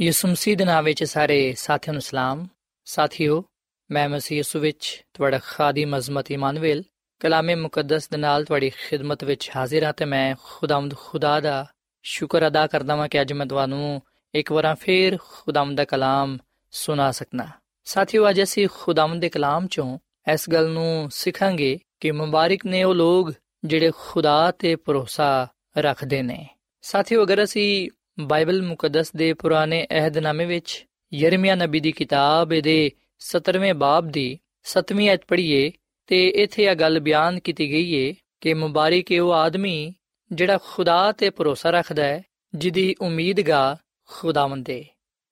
ਯਿਸੂ 0.00 0.28
ਮਸੀਹ 0.28 0.56
ਦੇ 0.56 0.64
ਨਾਮ 0.64 0.84
ਵਿੱਚ 0.84 1.04
ਸਾਰੇ 1.04 1.54
ਸਾਥੀਆਂ 1.54 1.94
ਨੂੰ 1.94 2.02
ਸਲਾਮ। 2.02 2.46
ਸਾਥੀਓ, 2.84 3.44
ਮੈਂ 3.90 4.08
ਮਸੀਹ 4.08 4.36
ਯਿਸੂ 4.36 4.58
ਵਿੱਚ 4.58 5.04
ਤੁਹਾਡਾ 5.14 5.38
ਖਾਦੀਮ 5.38 5.96
ਅਜ਼ਮਤ 5.96 6.30
ਇਮਾਨੁਅਲ 6.30 6.82
ਕਲਾਮੇ 7.20 7.54
ਮੁਕੱਦਸ 7.54 8.08
ਦੇ 8.08 8.16
ਨਾਲ 8.16 8.44
ਤੁਹਾਡੀ 8.44 8.70
ਖਿਦਮਤ 8.70 9.24
ਵਿੱਚ 9.24 9.50
ਹਾਜ਼ਰ 9.56 9.84
ਹਾਂ 9.84 9.92
ਤੇ 9.92 10.04
ਮੈਂ 10.04 10.36
ਖੁਦਾਵੰਦ 10.42 10.94
ਖੁਦਾ 10.96 11.40
ਦਾ 11.40 11.66
ਸ਼ੁਕਰ 12.02 12.46
ਅਦਾ 12.46 12.66
ਕਰਦਾ 12.66 12.96
ਹਾਂ 12.96 13.08
ਕਿ 13.08 13.20
ਅੱਜ 13.20 13.32
ਮੈਂ 13.32 13.46
ਤੁਹਾਨੂੰ 13.46 14.02
ਇੱਕ 14.34 14.52
ਵਾਰ 14.52 14.74
ਫੇਰ 14.74 15.18
ਖੁਦਾਵੰਦ 15.20 15.76
ਦਾ 15.76 15.84
ਕਲਾਮ 15.84 16.38
ਸੁਣਾ 16.70 17.10
ਸਕਣਾ 17.10 17.46
ਸਾਥੀਓ, 17.84 18.30
ਅੱਜ 18.30 18.42
ਅਸੀਂ 18.42 18.68
ਖੁਦਾਵੰਦ 18.72 19.20
ਦੇ 19.20 19.28
ਕਲਾਮ 19.28 19.66
ਚੋਂ 19.66 19.98
ਇਸ 20.32 20.50
ਗੱਲ 20.50 20.68
ਨੂੰ 20.70 21.08
ਸਿੱਖਾਂਗੇ 21.12 21.78
ਕਿ 22.00 22.10
ਮੁਬਾਰਕ 22.10 22.66
ਨੇ 22.66 22.84
ਉਹ 22.84 22.94
ਲੋਕ 22.94 23.32
ਜਿਹੜੇ 23.64 23.90
ਖੁਦਾ 23.96 24.50
ਤੇ 24.50 24.76
ਭਰੋਸਾ 24.76 25.48
ਰੱਖਦੇ 25.78 26.22
ਨੇ। 26.22 26.48
ਸਾਥੀਓ, 26.82 27.24
ਅਗਰ 27.24 27.44
ਅਸੀਂ 27.44 27.90
ਬਾਈਬਲ 28.18 28.62
ਮੁਕੱਦਸ 28.62 29.12
ਦੇ 29.16 29.32
ਪੁਰਾਣੇ 29.32 29.86
ਅਹਿਦਨਾਮੇ 29.90 30.44
ਵਿੱਚ 30.44 30.84
ਯਰਮੀਆ 31.12 31.54
ਨਬੀ 31.54 31.80
ਦੀ 31.80 31.92
ਕਿਤਾਬ 31.92 32.54
ਦੇ 32.54 32.90
17ਵੇਂ 33.20 33.74
ਬਾਬ 33.74 34.10
ਦੀ 34.10 34.38
7ਵੀਂ 34.66 35.12
ਅਧ 35.12 35.18
ਪੜ੍ਹੀਏ 35.28 35.70
ਤੇ 36.06 36.28
ਇੱਥੇ 36.28 36.64
ਇਹ 36.64 36.74
ਗੱਲ 36.76 37.00
ਬਿਆਨ 37.00 37.38
ਕੀਤੀ 37.40 37.70
ਗਈ 37.70 37.92
ਏ 37.94 38.14
ਕਿ 38.40 38.54
ਮੁਬਾਰਕ 38.54 39.12
ਹੈ 39.12 39.20
ਉਹ 39.22 39.32
ਆਦਮੀ 39.32 39.92
ਜਿਹੜਾ 40.32 40.58
ਖੁਦਾ 40.58 41.12
ਤੇ 41.12 41.30
ਭਰੋਸਾ 41.30 41.70
ਰੱਖਦਾ 41.70 42.04
ਹੈ, 42.04 42.22
ਜਿਹਦੀ 42.54 42.94
ਉਮੀਦਗਾ 43.00 43.76
ਖੁਦਾਵੰਦ 44.10 44.70
ਹੈ 44.70 44.82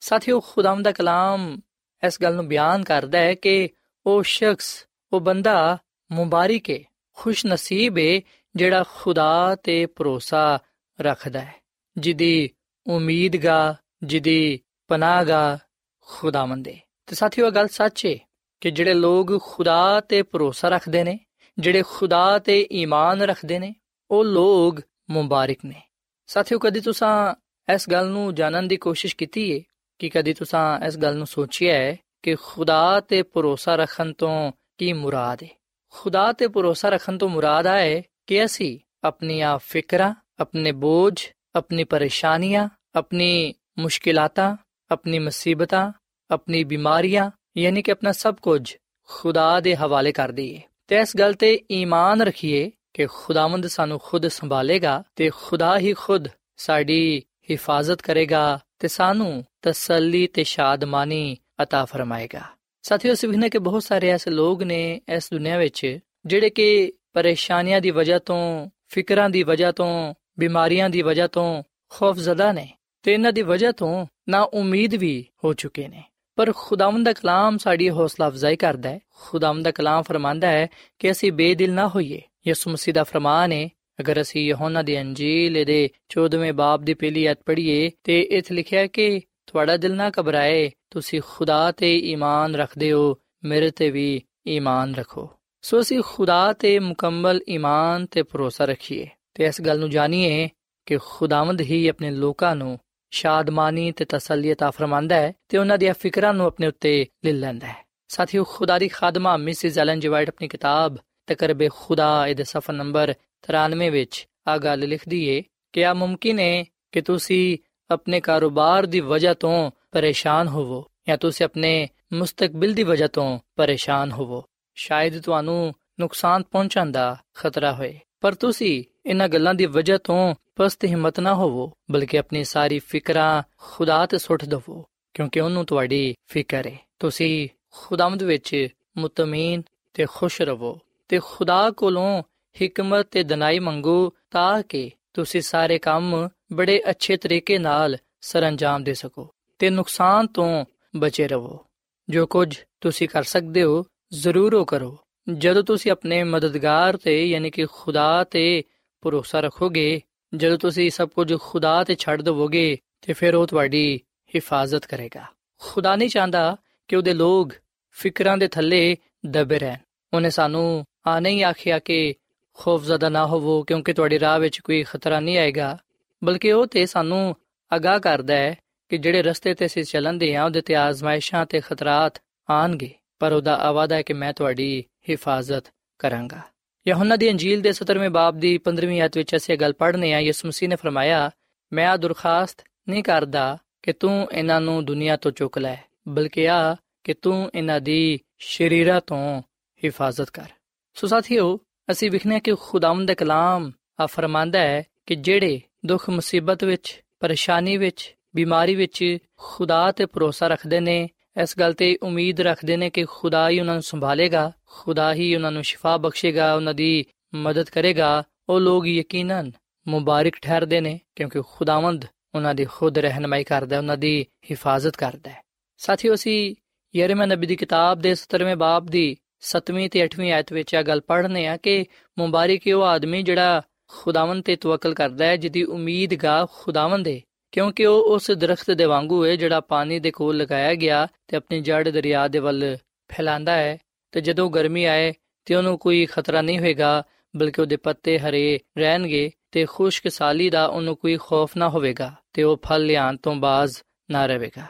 ਸਾਥੀਓ, 0.00 0.40
ਖੁਦਾਵੰਦ 0.40 0.84
ਦਾ 0.84 0.92
ਕਲਾਮ 0.92 1.60
ਇਸ 2.02 2.20
ਗੱਲ 2.22 2.34
ਨੂੰ 2.34 2.46
ਬਿਆਨ 2.48 2.84
ਕਰਦਾ 2.84 3.18
ਹੈ 3.18 3.34
ਕਿ 3.34 3.68
ਉਹ 4.06 4.22
ਸ਼ਖਸ, 4.22 4.86
ਉਹ 5.12 5.20
ਬੰਦਾ 5.20 5.78
ਮੁਬਾਰਕ 6.10 6.70
ਹੈ 6.70 6.78
ਖੁਸ਼ 7.16 7.46
ਨਸੀਬ 7.46 7.98
ਹੈ 7.98 8.20
ਜਿਹੜਾ 8.56 8.84
ਖੁਦਾ 8.96 9.56
ਤੇ 9.62 9.84
ਭਰੋਸਾ 9.86 10.58
ਰੱਖਦਾ 10.98 11.40
ਹੈ, 11.40 11.54
ਜਿਹਦੀ 11.96 12.50
ਉਮੀਦਗਾ 12.86 13.74
ਜਿਹਦੀ 14.02 14.60
ਪਨਾਹਗਾ 14.88 15.58
ਖੁਦਾਵੰਦ 16.00 16.68
ਹੈ 16.68 16.78
ਤੇ 17.06 17.14
ਸਾਥੀਓ 17.14 17.46
ਇਹ 17.46 17.52
ਗੱਲ 17.52 17.68
ਸੱਚ 17.68 18.06
ਹੈ 18.06 18.16
ਕਿ 18.60 18.70
ਜਿਹੜੇ 18.70 18.94
ਲੋਕ 18.94 19.42
ਖੁਦਾ 19.42 20.00
ਤੇ 20.00 20.22
ਭਰੋਸਾ 20.22 20.68
ਰੱਖਦੇ 20.68 21.04
ਨੇ, 21.04 21.18
ਜਿਹੜੇ 21.58 21.82
ਖੁਦਾ 21.88 22.38
ਤੇ 22.38 22.68
ਈਮਾਨ 22.72 23.22
ਰੱਖਦੇ 23.22 23.58
ਨੇ, 23.58 23.74
ਉਹ 24.10 24.24
ਲੋਕ 24.24 24.80
ਮੁਬਾਰਕ 25.10 25.58
ਨੇ। 25.64 25.82
ਸਾਥੀਓ, 26.26 26.58
ਕਦੀ 26.58 26.80
ਤੁਸੀਂ 26.80 27.34
ਇਸ 27.74 27.90
ਗੱਲ 27.90 28.08
ਨੂੰ 28.08 28.34
ਜਾਣਨ 28.34 28.68
ਦੀ 28.68 28.76
ਕੋਸ਼ਿਸ਼ 28.76 29.16
ਕੀਤੀ 29.16 29.56
ਹੈ 29.56 29.60
ਕਿ 29.98 30.08
ਕਦੀ 30.08 30.34
ਤੁਸੀਂ 30.34 30.86
ਇਸ 30.86 30.96
ਗੱਲ 30.98 31.16
ਨੂੰ 31.16 31.26
ਸੋਚਿਆ 31.26 31.74
ਹੈ 31.74 31.96
ਕਿ 32.22 32.34
ਖੁਦਾ 32.34 33.00
ਤੇ 33.00 33.22
ਭਰੋਸਾ 33.22 33.76
ਰੱਖਣ 33.76 34.12
ਤੋਂ 34.12 34.52
ਕੀ 34.78 34.92
ਮੁਰਾਦ 34.92 35.42
ਹੈ 35.42 35.48
ਖੁਦਾ 35.90 36.32
ਤੇ 36.32 36.48
ਭਰੋਸਾ 36.48 36.88
ਰੱਖਣ 36.88 37.18
ਤੋਂ 37.18 37.28
ਮੁਰਾਦ 37.28 37.66
ਆਏ 37.66 38.02
ਕਿ 38.26 38.44
ਅਸੀਂ 38.44 38.78
ਆਪਣੀਆਂ 39.04 39.58
ਫਿਕਰਾਂ, 39.58 40.14
ਆਪਣੇ 40.38 40.72
ਬੋਝ 40.72 41.26
ਆਪਣੀ 41.55 41.83
ਪਰੇਸ਼ਾਨੀਆਂ 41.83 42.67
ਆਪਣੀ 42.95 43.53
ਮੁਸ਼ਕਿਲਾਤਾਂ 43.79 44.55
ਆਪਣੀ 44.91 45.19
ਮੁਸੀਬਤਾਂ 45.19 45.91
ਆਪਣੀ 46.29 46.63
ਬਿਮਾਰੀਆਂ 46.63 47.31
ਯਾਨੀ 47.57 47.81
ਕਿ 47.81 47.91
ਆਪਣਾ 47.91 48.11
ਸਭ 48.11 48.35
ਕੁਝ 48.41 48.75
ਖੁਦਾ 49.09 49.59
ਦੇ 49.59 49.75
ਹਵਾਲੇ 49.75 50.11
ਕਰ 50.11 50.31
ਦਈਏ 50.31 50.61
ਤੇ 50.87 50.95
ਇਸ 50.95 51.17
ਗੱਲ 51.17 51.33
ਤੇ 51.33 51.59
ਈਮਾਨ 51.71 52.21
ਰੱਖੀਏ 52.21 52.71
ਕਿ 52.93 53.05
ਖੁਦਾਵੰਦ 53.05 53.67
ਸਾਨੂੰ 53.67 53.99
ਖੁਦ 53.99 54.27
ਸੰਭਾਲੇਗਾ 54.27 55.03
ਤੇ 55.15 55.29
ਖੁਦਾ 55.29 55.77
ਹੀ 55.77 55.93
ਖੁਦ 55.93 56.27
ਸਾਡੀ 56.57 57.23
ਹਿਫਾਜ਼ਤ 57.51 58.01
ਕਰੇਗਾ 58.01 58.59
ਤੇ 58.79 58.87
ਸਾਨੂੰ 58.87 59.43
ਤਸੱਲੀ 59.61 60.27
ਤੇ 60.27 60.43
ਸ਼ਾਦਮਾਨੀ 60.43 61.37
عطا 61.61 61.85
ਫਰਮਾਏਗਾ 61.85 62.41
ਸਾਥੀਓ 62.83 63.13
ਸਿਵਹਨੇ 63.13 63.49
ਕਿ 63.49 63.57
ਬਹੁਤ 63.57 63.83
ਸਾਰੇ 63.83 64.09
ਐਸੇ 64.09 64.31
ਲੋਕ 64.31 64.63
ਨੇ 64.63 64.79
ਇਸ 65.09 65.29
ਦੁਨੀਆ 65.31 65.57
ਵਿੱਚ 65.57 65.99
ਜਿਹੜੇ 66.25 66.49
ਕਿ 66.49 66.91
ਪਰੇਸ਼ਾਨੀਆਂ 67.13 67.81
ਦੀ 67.81 67.91
ਵਜ੍ਹਾ 67.91 68.19
ਤੋਂ 68.19 68.69
ਫਿਕਰਾਂ 68.87 69.29
ਦੀ 69.29 69.43
ਵਜ੍ਹਾ 69.43 69.71
ਤੋਂ 69.71 70.13
ਬਿਮਾਰੀਆਂ 70.38 70.90
ਦੀ 70.90 71.02
ਵਜ੍ਹਾ 71.02 71.26
ਤੋਂ 71.26 71.62
ਖੌਫਜ਼ਦਾ 71.88 72.52
ਨੇ 72.52 72.72
ਤੇ 73.02 73.12
ਇਹਨਾਂ 73.12 73.32
ਦੀ 73.32 73.42
ਵਜ੍ਹਾ 73.42 73.72
ਤੋਂ 73.72 74.06
ਨਾ 74.28 74.42
ਉਮੀਦ 74.42 74.94
ਵੀ 74.94 75.26
ਹੋ 75.44 75.52
ਚੁੱਕੇ 75.52 75.88
ਨੇ। 75.88 76.04
ਪਰ 76.36 76.52
ਖੁਦਾਵੰਦ 76.56 77.04
ਦਾ 77.04 77.12
ਕਲਾਮ 77.12 77.58
ਸਾਡੀ 77.58 77.90
ਹੌਸਲਾ 77.90 78.28
ਅਫਜ਼ਾਈ 78.28 78.56
ਕਰਦਾ 78.56 78.90
ਹੈ। 78.90 79.00
ਖੁਦਾਵੰਦ 79.20 79.64
ਦਾ 79.64 79.70
ਕਲਾਮ 79.70 80.02
ਫਰਮਾਂਦਾ 80.02 80.48
ਹੈ 80.48 80.66
ਕਿ 80.98 81.10
ਅਸੀਂ 81.10 81.32
ਬੇਦਿਲ 81.32 81.72
ਨਾ 81.72 81.88
ਹੋਈਏ। 81.88 82.22
ਯਿਸੂ 82.46 82.70
ਮਸੀਹ 82.70 82.94
ਦਾ 82.94 83.04
ਫਰਮਾਨ 83.04 83.52
ਹੈ, 83.52 83.68
ਅਗਰ 84.00 84.20
ਅਸੀਂ 84.20 84.42
ਯਹੋਨਾ 84.42 84.82
ਦੀ 84.82 85.00
ਅੰਜੀਲ 85.00 85.64
ਦੇ 85.64 85.88
14ਵੇਂ 86.08 86.52
ਬਾਬ 86.52 86.82
ਦੀ 86.82 86.94
ਪਹਿਲੀ 86.94 87.30
ਅਧ 87.30 87.36
ਪੜ੍ਹੀਏ 87.46 87.90
ਤੇ 88.04 88.22
ਇੱਥੇ 88.22 88.54
ਲਿਖਿਆ 88.54 88.80
ਹੈ 88.80 88.86
ਕਿ 88.86 89.20
ਤੁਹਾਡਾ 89.46 89.76
ਦਿਲ 89.76 89.94
ਨਾ 89.94 90.10
ਘਬਰਾਏ, 90.20 90.70
ਤੁਸੀਂ 90.90 91.22
ਖੁਦਾ 91.28 91.72
ਤੇ 91.72 91.98
ਈਮਾਨ 91.98 92.54
ਰੱਖਦੇ 92.54 92.92
ਹੋ, 92.92 93.16
ਮੇਰੇ 93.44 93.70
ਤੇ 93.70 93.90
ਵੀ 93.90 94.22
ਈਮਾਨ 94.48 94.94
ਰੱਖੋ। 94.94 95.30
ਸੋ 95.62 95.80
ਅਸੀਂ 95.80 96.02
ਖੁਦਾ 96.06 96.52
ਤੇ 96.52 96.78
ਮੁਕੰਮਲ 96.78 97.40
ਈਮਾਨ 97.48 98.06
ਤੇ 98.06 98.22
ਭਰੋਸਾ 98.22 98.64
ਰੱਖੀਏ। 98.64 99.08
ਤੇ 99.33 99.45
ਇਸ 99.45 99.61
ਗੱਲ 99.61 99.79
ਨੂੰ 99.79 99.89
ਜਾਣੀਏ 99.89 100.49
ਕਿ 100.85 100.97
ਖੁਦਾਵੰਦ 101.01 101.61
ਹੀ 101.61 101.87
ਆਪਣੇ 101.87 102.11
ਲੋਕਾਂ 102.11 102.55
ਨੂੰ 102.55 102.79
ਸ਼ਾਦਮਾਨੀ 103.11 103.91
ਤੇ 103.91 104.05
ਤਸੱਲੀ 104.05 104.51
عطا 104.51 104.71
ਫਰਮਾਂਦਾ 104.71 105.15
ਹੈ 105.15 105.33
ਤੇ 105.49 105.57
ਉਹਨਾਂ 105.57 105.77
ਦੀਆਂ 105.77 105.93
ਫਿਕਰਾਂ 105.93 106.33
ਨੂੰ 106.33 106.45
ਆਪਣੇ 106.45 106.67
ਉੱਤੇ 106.67 107.05
ਲੈ 107.25 107.31
ਲੈਂਦਾ 107.31 107.67
ਹੈ 107.67 107.83
ਸਾਥੀਓ 108.07 108.43
ਖੁਦਾ 108.43 108.79
ਦੀ 108.79 108.87
ਖਾਦਮਾ 108.87 109.37
ਮਿਸਿਸ 109.37 109.77
ਐਲਨ 109.77 109.99
ਜੀ 109.99 110.07
ਵਾਈਟ 110.07 110.29
ਆਪਣੀ 110.29 110.47
ਕਿਤਾਬ 110.47 110.97
ਤਕਰਬੇ 111.27 111.69
ਖੁਦਾ 111.69 112.27
ਇਹਦੇ 112.27 112.43
ਸਫਾ 112.43 112.73
ਨੰਬਰ 112.73 113.13
93 113.49 113.89
ਵਿੱਚ 113.91 114.25
ਆ 114.47 114.57
ਗੱਲ 114.57 114.87
ਲਿਖਦੀ 114.87 115.23
ਏ 115.29 115.41
ਕਿ 115.73 115.85
ਆ 115.85 115.93
ਮੁਮਕਿਨ 115.93 116.39
ਹੈ 116.39 116.63
ਕਿ 116.91 117.01
ਤੁਸੀਂ 117.01 117.57
ਆਪਣੇ 117.89 118.19
ਕਾਰੋਬਾਰ 118.19 118.85
ਦੀ 118.85 118.99
ਵਜ੍ਹਾ 118.99 119.33
ਤੋਂ 119.33 119.71
ਪਰੇਸ਼ਾਨ 119.91 120.47
ਹੋਵੋ 120.47 120.85
ਜਾਂ 121.07 121.17
ਤੁਸੀਂ 121.17 121.45
ਆਪਣੇ 121.45 121.87
ਮੁਸਤਕਬਲ 122.13 122.73
ਦੀ 122.73 122.83
ਵਜ੍ਹਾ 122.83 123.07
ਤੋਂ 123.07 123.39
ਪਰੇਸ਼ਾਨ 123.55 124.11
ਹੋਵੋ 124.11 124.43
ਸ਼ਾਇਦ 124.77 125.21
ਤੁਹਾਨੂੰ 125.21 125.73
ਨੁਕਸਾਨ 125.99 126.43
ਪਹੁੰਚਣ 126.43 126.91
ਦਾ 126.91 127.17
ਖਤਰਾ 127.35 127.71
ਹੋਏ 127.73 127.99
ਪਰ 128.21 128.33
ਤੁਸੀਂ 128.33 128.83
ਇਹਨਾਂ 129.06 129.28
ਗੱਲਾਂ 129.28 129.54
ਦੀ 129.54 129.66
ਵਜ੍ਹਾ 129.66 129.98
ਤੋਂ 129.98 130.34
ਪਸਤ 130.56 130.84
ਹਿੰਮਤ 130.84 131.20
ਨਾ 131.20 131.34
ਹੋਵੋ, 131.34 131.72
ਬਲਕਿ 131.90 132.18
ਆਪਣੀ 132.18 132.44
ਸਾਰੀ 132.44 132.78
ਫਿਕਰਾਂ 132.78 133.42
ਖੁਦਾ 133.56 134.06
ਤੇ 134.06 134.18
ਸੁੱਟ 134.18 134.44
ਦਵੋ, 134.44 134.84
ਕਿਉਂਕਿ 135.14 135.40
ਉਹਨੂੰ 135.40 135.64
ਤੁਹਾਡੀ 135.64 136.14
ਫਿਕਰ 136.26 136.66
ਹੈ 136.66 136.78
ਤੁਸੀਂ 136.98 137.48
ਖੁਦਾਵੰਦ 137.70 138.22
ਵਿੱਚ 138.22 138.68
ਮੁਤਮੀਨ 138.96 139.62
ਤੇ 139.94 140.06
ਖੁਸ਼ 140.14 140.42
ਰਹੋ 140.42 140.78
ਤੇ 141.08 141.20
ਖੁਦਾ 141.24 141.70
ਕੋਲੋਂ 141.70 142.22
ਹਕਮਤ 142.56 143.06
ਤੇ 143.10 143.22
ਦਨਾਈ 143.22 143.58
ਮੰਗੋ 143.58 144.14
ਤਾਂ 144.30 144.62
ਕਿ 144.62 144.90
ਤੁਸੀਂ 145.14 145.40
ਸਾਰੇ 145.40 145.78
ਕੰਮ 145.78 146.28
ਬੜੇ 146.52 146.82
ਅੱਛੇ 146.90 147.16
ਤਰੀਕੇ 147.16 147.58
ਨਾਲ 147.58 147.96
ਸਰੰਜਾਮ 148.20 148.84
ਦੇ 148.84 148.94
ਸਕੋ 148.94 149.28
ਤੇ 149.58 149.70
ਨੁਕਸਾਨ 149.70 150.26
ਤੋਂ 150.26 150.64
ਬਚੇ 150.96 151.28
ਰਹੋ 151.28 151.64
ਜੋ 152.10 152.26
ਕੁਝ 152.26 152.58
ਤੁਸੀਂ 152.80 153.08
ਕਰ 153.08 153.22
ਸਕਦੇ 153.22 153.62
ਹੋ, 153.62 153.84
ਜ਼ਰੂਰ 154.12 154.54
ਉਹ 154.54 154.66
ਕਰੋ। 154.66 154.98
ਜਦੋਂ 155.38 155.62
ਤੁਸੀਂ 155.62 155.92
ਆਪਣੇ 155.92 156.22
ਮਦਦਗਾਰ 156.24 156.96
ਤੇ, 156.96 157.26
ਯਾਨੀ 157.26 157.50
ਕਿ 157.50 157.66
ਖੁਦਾ 157.72 158.24
ਤੇ 158.24 158.62
ਭਰੋਸਾ 159.02 159.40
ਰੱਖੋਗੇ? 159.40 160.00
ਜਦੋਂ 160.34 160.58
ਤੁਸੀਂ 160.58 160.90
ਸਭ 160.90 161.08
ਕੁਝ 161.08 161.34
ਖੁਦਾ 161.40 161.84
ਤੇ 161.84 161.94
ਛੱਡ 161.94 162.22
ਦਵੋਗੇ, 162.22 162.78
ਤੇ 163.02 163.12
ਫਿਰ 163.12 163.34
ਉਹ 163.34 163.46
ਤੁਹਾਡੀ 163.46 164.00
ਹਿਫਾਜ਼ਤ 164.34 164.86
ਕਰੇਗਾ। 164.86 165.24
ਖੁਦਾ 165.58 165.96
ਨਹੀਂ 165.96 166.08
ਚਾਹੁੰਦਾ 166.08 166.56
ਕਿ 166.88 166.96
ਉਹਦੇ 166.96 167.14
ਲੋਕ 167.14 167.52
ਫਿਕਰਾਂ 167.90 168.38
ਦੇ 168.38 168.48
ਥੱਲੇ 168.48 168.96
ਦਬੇ 169.26 169.58
ਰਹਿਣ। 169.58 169.76
ਉਹਨੇ 170.14 170.30
ਸਾਨੂੰ 170.30 170.84
ਆ 171.06 171.20
ਨਹੀਂ 171.20 171.44
ਆਖਿਆ 171.44 171.78
ਕਿ 171.78 172.14
ਖੌਫਜ਼ਦਾ 172.54 173.08
ਨਾ 173.08 173.26
ਹੋਵੋ, 173.26 173.62
ਕਿਉਂਕਿ 173.62 173.92
ਤੁਹਾਡੀ 173.92 174.20
ਰਾਹ 174.20 174.38
ਵਿੱਚ 174.38 174.60
ਕੋਈ 174.60 174.82
ਖਤਰਾ 174.82 175.20
ਨਹੀਂ 175.20 175.38
ਆਏਗਾ, 175.38 175.78
ਬਲਕਿ 176.24 176.52
ਉਹ 176.52 176.66
ਤੇ 176.66 176.86
ਸਾਨੂੰ 176.86 177.36
ਅਗਾਹ 177.76 178.00
ਕਰਦਾ 178.00 178.34
ਹੈ 178.34 178.56
ਕਿ 178.88 178.98
ਜਿਹੜੇ 178.98 179.22
ਰਸਤੇ 179.22 179.54
ਤੇ 179.54 179.66
ਅਸੀਂ 179.66 179.84
ਚੱਲਣਦੇ 179.84 180.36
ਹਾਂ, 180.36 180.44
ਉਹਦੇ 180.44 180.60
ਤੇ 180.60 180.74
ਆਜ਼ਮਾਇਸ਼ਾਂ 180.74 181.46
ਤੇ 181.46 181.60
ਖਤਰਾਤ 181.60 182.22
ਆਣਗੇ 182.50 182.90
ਪਰ 183.18 183.32
ਉਹਦਾ 183.32 183.56
ਆਵਾਦਾ 183.56 183.96
ਹੈ 183.96 184.02
ਕਿ 184.02 184.12
ਮੈਂ 184.12 184.32
ਤੁਹਾਡੀ 184.32 184.84
ਹਿਫਾਜ਼ਤ 185.10 185.64
ਕਰਾਂਗਾ। 185.98 186.40
ਯਹੋਨਾ 186.86 187.16
ਦੀ 187.16 187.30
ਅੰਜੀਲ 187.30 187.60
ਦੇ 187.60 187.70
17ਵੇਂ 187.70 188.10
ਬਾਬ 188.10 188.38
ਦੀ 188.38 188.58
15ਵੀਂ 188.64 189.00
ਆਇਤ 189.00 189.16
ਵਿੱਚ 189.16 189.36
ਅਸੀਂ 189.36 189.56
ਗੱਲ 189.58 189.72
ਪੜ੍ਹਨੇ 189.72 190.12
ਆ 190.12 190.18
ਯਿਸੂ 190.20 190.48
ਮਸੀਹ 190.48 190.68
ਨੇ 190.68 190.76
ਫਰਮਾਇਆ, 190.76 191.30
ਮੈਂ 191.72 191.86
ਆ 191.88 191.96
ਦਰਖਾਸਤ 191.96 192.64
ਨਹੀਂ 192.88 193.02
ਕਰਦਾ 193.02 193.58
ਕਿ 193.82 193.92
ਤੂੰ 193.92 194.28
ਇਹਨਾਂ 194.32 194.60
ਨੂੰ 194.60 194.84
ਦੁਨੀਆ 194.84 195.16
ਤੋਂ 195.16 195.30
ਚੁੱਕ 195.30 195.58
ਲੈ, 195.58 195.76
ਬਲਕਿ 196.08 196.48
ਆ 196.48 196.76
ਕਿ 197.04 197.14
ਤੂੰ 197.14 197.50
ਇਹਨਾਂ 197.54 197.80
ਦੀ 197.80 198.18
ਸ਼ਰੀਰਾਂ 198.38 199.00
ਤੋਂ 199.00 199.42
ਹਿਫਾਜ਼ਤ 199.84 200.30
ਕਰ। 200.30 200.48
ਸੋ 200.94 201.06
ਸਾਥੀਓ, 201.06 201.58
ਅਸੀਂ 201.90 202.10
ਵਿਖਨੇ 202.10 202.40
ਕਿ 202.40 202.54
ਖੁਦਾਵੰਦ 202.60 203.08
ਦਾ 203.08 203.14
ਕਲਾਮ 203.14 203.70
ਆ 204.00 204.06
ਫਰਮਾਂਦਾ 204.06 204.58
ਹੈ 204.58 204.82
ਕਿ 205.06 205.14
ਜਿਹੜੇ 205.14 205.60
ਦੁੱਖ, 205.86 206.10
ਮੁਸੀਬਤ 206.10 206.64
ਵਿੱਚ, 206.64 207.02
ਪਰੇਸ਼ਾਨੀ 207.20 207.76
ਵਿੱਚ, 207.76 208.14
ਬਿਮਾਰੀ 208.36 208.74
ਵਿੱਚ 208.74 209.18
ਖੁਦਾ 209.36 209.92
ਤੇ 209.92 210.06
ਭਰੋਸਾ 210.06 210.48
ਰੱਖਦੇ 210.48 210.80
ਨੇ 210.80 211.08
ਇਸ 211.40 211.58
ਗੱਲ 211.58 211.72
ਤੇ 211.72 211.98
ਉਮੀਦ 212.02 212.40
ਰੱਖਦੇ 212.40 212.76
ਨੇ 212.76 212.90
ਕਿ 212.90 213.04
ਖੁਦਾ 213.04 213.48
ਹੀ 213.48 213.60
ਉਹਨਾਂ 213.60 213.74
ਨੂੰ 213.74 213.82
ਸੰਭਾਲੇਗਾ 213.82 214.52
ਖੁਦਾ 214.66 215.14
ਹੀ 215.14 215.34
ਉਹਨਾਂ 215.34 215.52
ਨੂੰ 215.52 215.64
ਸ਼ਿਫਾ 215.64 215.96
ਬਖਸ਼ੇਗਾ, 215.96 216.54
ਉਹਨਾਂ 216.54 216.74
ਦੀ 216.74 217.04
ਮਦਦ 217.34 217.70
ਕਰੇਗਾ। 217.70 218.22
ਉਹ 218.48 218.60
ਲੋਕ 218.60 218.86
ਯਕੀਨਨ 218.86 219.52
ਮੁਬਾਰਕ 219.88 220.32
ਠਹਿਰਦੇ 220.42 220.80
ਨੇ 220.80 221.00
ਕਿਉਂਕਿ 221.16 221.40
ਖੁਦਾਵੰਦ 221.50 222.04
ਉਹਨਾਂ 222.34 222.54
ਦੀ 222.54 222.64
ਖੁਦ 222.64 222.98
ਰਹਿਨਮਾਈ 222.98 223.44
ਕਰਦਾ 223.44 223.76
ਹੈ 223.76 223.80
ਉਹਨਾਂ 223.80 223.96
ਦੀ 223.96 224.26
ਹਿਫਾਜ਼ਤ 224.50 224.96
ਕਰਦਾ 224.96 225.30
ਹੈ। 225.30 225.42
ਸਾਥੀਓ, 225.76 226.14
ਅਸੀਂ 226.14 226.54
ਯਰਮੀਆ 226.96 227.26
ਨਬੀ 227.26 227.46
ਦੀ 227.46 227.56
ਕਿਤਾਬ 227.56 228.00
ਦੇ 228.00 228.14
17ਵੇਂ 228.14 228.56
ਬਾਬ 228.56 228.86
ਦੀ 228.86 229.16
7ਵੀਂ 229.40 229.90
ਤੇ 229.90 230.04
8ਵੀਂ 230.04 230.32
ਆਇਤ 230.32 230.52
ਵਿੱਚ 230.52 230.74
ਇਹ 230.74 230.82
ਗੱਲ 230.82 231.00
ਪੜ੍ਹਨੇ 231.00 231.46
ਆ 231.46 231.56
ਕਿ 231.56 231.84
ਮੁਬਾਰਕ 232.18 232.68
ਹੈ 232.68 232.76
ਉਹ 232.76 232.82
ਆਦਮੀ 232.82 233.22
ਜਿਹੜਾ 233.22 233.62
ਖੁਦਾਵੰਦ 233.88 234.44
ਤੇ 234.44 234.56
ਤਵੱਕਲ 234.56 234.94
ਕਰਦਾ 234.94 235.24
ਹੈ, 235.24 235.36
ਜਿਹਦੀ 235.36 235.64
ਉਮੀਦ 235.64 236.14
ਗਾ 236.14 236.46
ਖੁਦਾਵੰਦ 236.52 237.08
ਹੈ 237.08 237.20
ਕਿਉਂਕਿ 237.52 237.86
ਉਹ 237.86 238.02
ਉਸ 238.02 238.30
ਦਰਖਤ 238.30 238.70
ਦੇ 238.70 238.84
ਵਾਂਗੂ 238.84 239.26
ਹੈ 239.26 239.36
ਜਿਹੜਾ 239.36 239.60
ਪਾਣੀ 239.60 239.98
ਦੇ 239.98 240.10
ਕੋਲ 240.10 240.36
ਲਗਾਇਆ 240.36 240.74
ਗਿਆ 240.74 241.08
ਤੇ 241.28 241.36
ਆਪਣੀ 241.36 241.60
ਜੜ 241.60 241.88
ਦਰਿਆ 241.88 242.28
ਦੇ 242.28 242.38
ਵੱਲ 242.38 242.76
ਫੈਲਾਉਂਦਾ 243.08 243.52
ਹੈ। 243.52 243.78
ਤੇ 244.12 244.20
ਜਦੋਂ 244.20 244.50
ਗਰਮੀ 244.50 244.84
ਆਏ 244.84 245.12
ਤੇ 245.44 245.54
ਉਹਨੂੰ 245.54 245.78
ਕੋਈ 245.78 246.06
ਖਤਰਾ 246.06 246.42
ਨਹੀਂ 246.42 246.58
ਹੋਏਗਾ, 246.58 247.02
ਬਲਕਿ 247.36 247.60
ਉਹਦੇ 247.60 247.76
ਪੱਤੇ 247.76 248.18
ਹਰੇ 248.18 248.58
ਰਹਿਣਗੇ 248.78 249.30
ਤੇ 249.50 249.66
ਖੁਸ਼ਕਸਾਲੀ 249.66 250.50
ਦਾ 250.50 250.66
ਉਹਨੂੰ 250.66 250.96
ਕੋਈ 250.96 251.16
ਖੌਫ 251.16 251.56
ਨਾ 251.56 251.68
ਹੋਵੇਗਾ 251.68 252.12
ਤੇ 252.32 252.42
ਉਹ 252.42 252.60
ਫਲ 252.64 252.86
ਲਿਆਉਣ 252.86 253.16
ਤੋਂ 253.16 253.34
ਬਾਜ਼ 253.34 253.76
ਨਾ 254.10 254.26
ਰਹੇਗਾ। 254.26 254.66